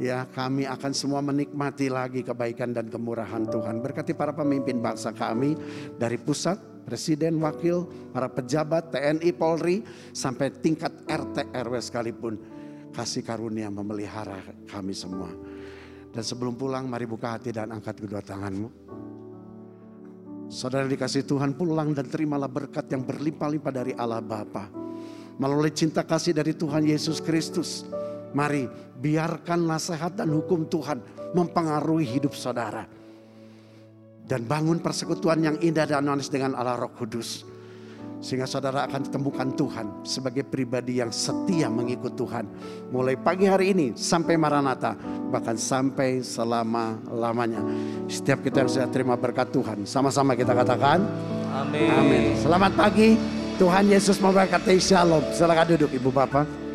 Ya, 0.00 0.24
kami 0.32 0.64
akan 0.64 0.96
semua 0.96 1.20
menikmati 1.20 1.92
lagi 1.92 2.24
kebaikan 2.24 2.72
dan 2.72 2.88
kemurahan 2.88 3.44
Tuhan. 3.44 3.84
Berkati 3.84 4.16
para 4.16 4.32
pemimpin 4.32 4.80
bangsa 4.80 5.12
kami 5.12 5.52
dari 6.00 6.16
pusat, 6.16 6.56
presiden, 6.88 7.36
wakil, 7.36 7.84
para 8.08 8.32
pejabat, 8.32 8.88
TNI, 8.96 9.36
Polri, 9.36 9.84
sampai 10.16 10.48
tingkat 10.64 10.96
RT 11.04 11.52
RW 11.52 11.74
sekalipun. 11.84 12.40
Kasih 12.96 13.20
karunia 13.20 13.68
memelihara 13.68 14.40
kami 14.64 14.96
semua. 14.96 15.28
Dan 16.08 16.24
sebelum 16.24 16.56
pulang, 16.56 16.88
mari 16.88 17.04
buka 17.04 17.36
hati 17.36 17.52
dan 17.52 17.68
angkat 17.68 18.00
kedua 18.00 18.24
tanganmu. 18.24 18.88
Saudara 20.48 20.88
dikasih 20.88 21.28
Tuhan 21.28 21.52
pulang 21.52 21.92
dan 21.92 22.08
terimalah 22.08 22.48
berkat 22.48 22.88
yang 22.88 23.04
berlimpah-limpah 23.04 23.72
dari 23.72 23.92
Allah 23.92 24.24
Bapa. 24.24 24.72
Melalui 25.36 25.70
cinta 25.76 26.00
kasih 26.00 26.32
dari 26.32 26.56
Tuhan 26.56 26.88
Yesus 26.88 27.20
Kristus. 27.20 27.84
Mari 28.32 28.64
biarkan 28.96 29.68
nasihat 29.68 30.16
dan 30.16 30.32
hukum 30.32 30.64
Tuhan 30.64 31.04
mempengaruhi 31.36 32.08
hidup 32.08 32.32
saudara. 32.32 32.88
Dan 34.28 34.44
bangun 34.48 34.80
persekutuan 34.80 35.40
yang 35.44 35.56
indah 35.60 35.84
dan 35.84 36.04
manis 36.04 36.32
dengan 36.32 36.56
Allah 36.56 36.80
Roh 36.80 36.92
Kudus. 36.96 37.44
Sehingga 38.18 38.50
saudara 38.50 38.82
akan 38.90 39.02
temukan 39.08 39.46
Tuhan 39.54 40.02
sebagai 40.02 40.42
pribadi 40.42 40.98
yang 40.98 41.14
setia 41.14 41.70
mengikut 41.70 42.18
Tuhan. 42.18 42.50
Mulai 42.90 43.14
pagi 43.14 43.46
hari 43.46 43.70
ini 43.70 43.86
sampai 43.94 44.34
Maranatha. 44.34 44.98
Bahkan 45.30 45.54
sampai 45.54 46.20
selama-lamanya. 46.20 47.62
Setiap 48.10 48.42
kita 48.42 48.66
yang 48.66 48.70
sudah 48.70 48.88
terima 48.90 49.14
berkat 49.14 49.54
Tuhan. 49.54 49.86
Sama-sama 49.86 50.34
kita 50.34 50.50
katakan. 50.50 50.98
Amin. 51.54 51.90
Amin. 51.94 52.22
Selamat 52.36 52.74
pagi. 52.74 53.14
Tuhan 53.58 53.90
Yesus 53.90 54.22
memberkati 54.22 54.78
Shalom. 54.78 55.22
Silakan 55.34 55.66
duduk 55.74 55.90
Ibu 55.90 56.10
Bapak. 56.14 56.67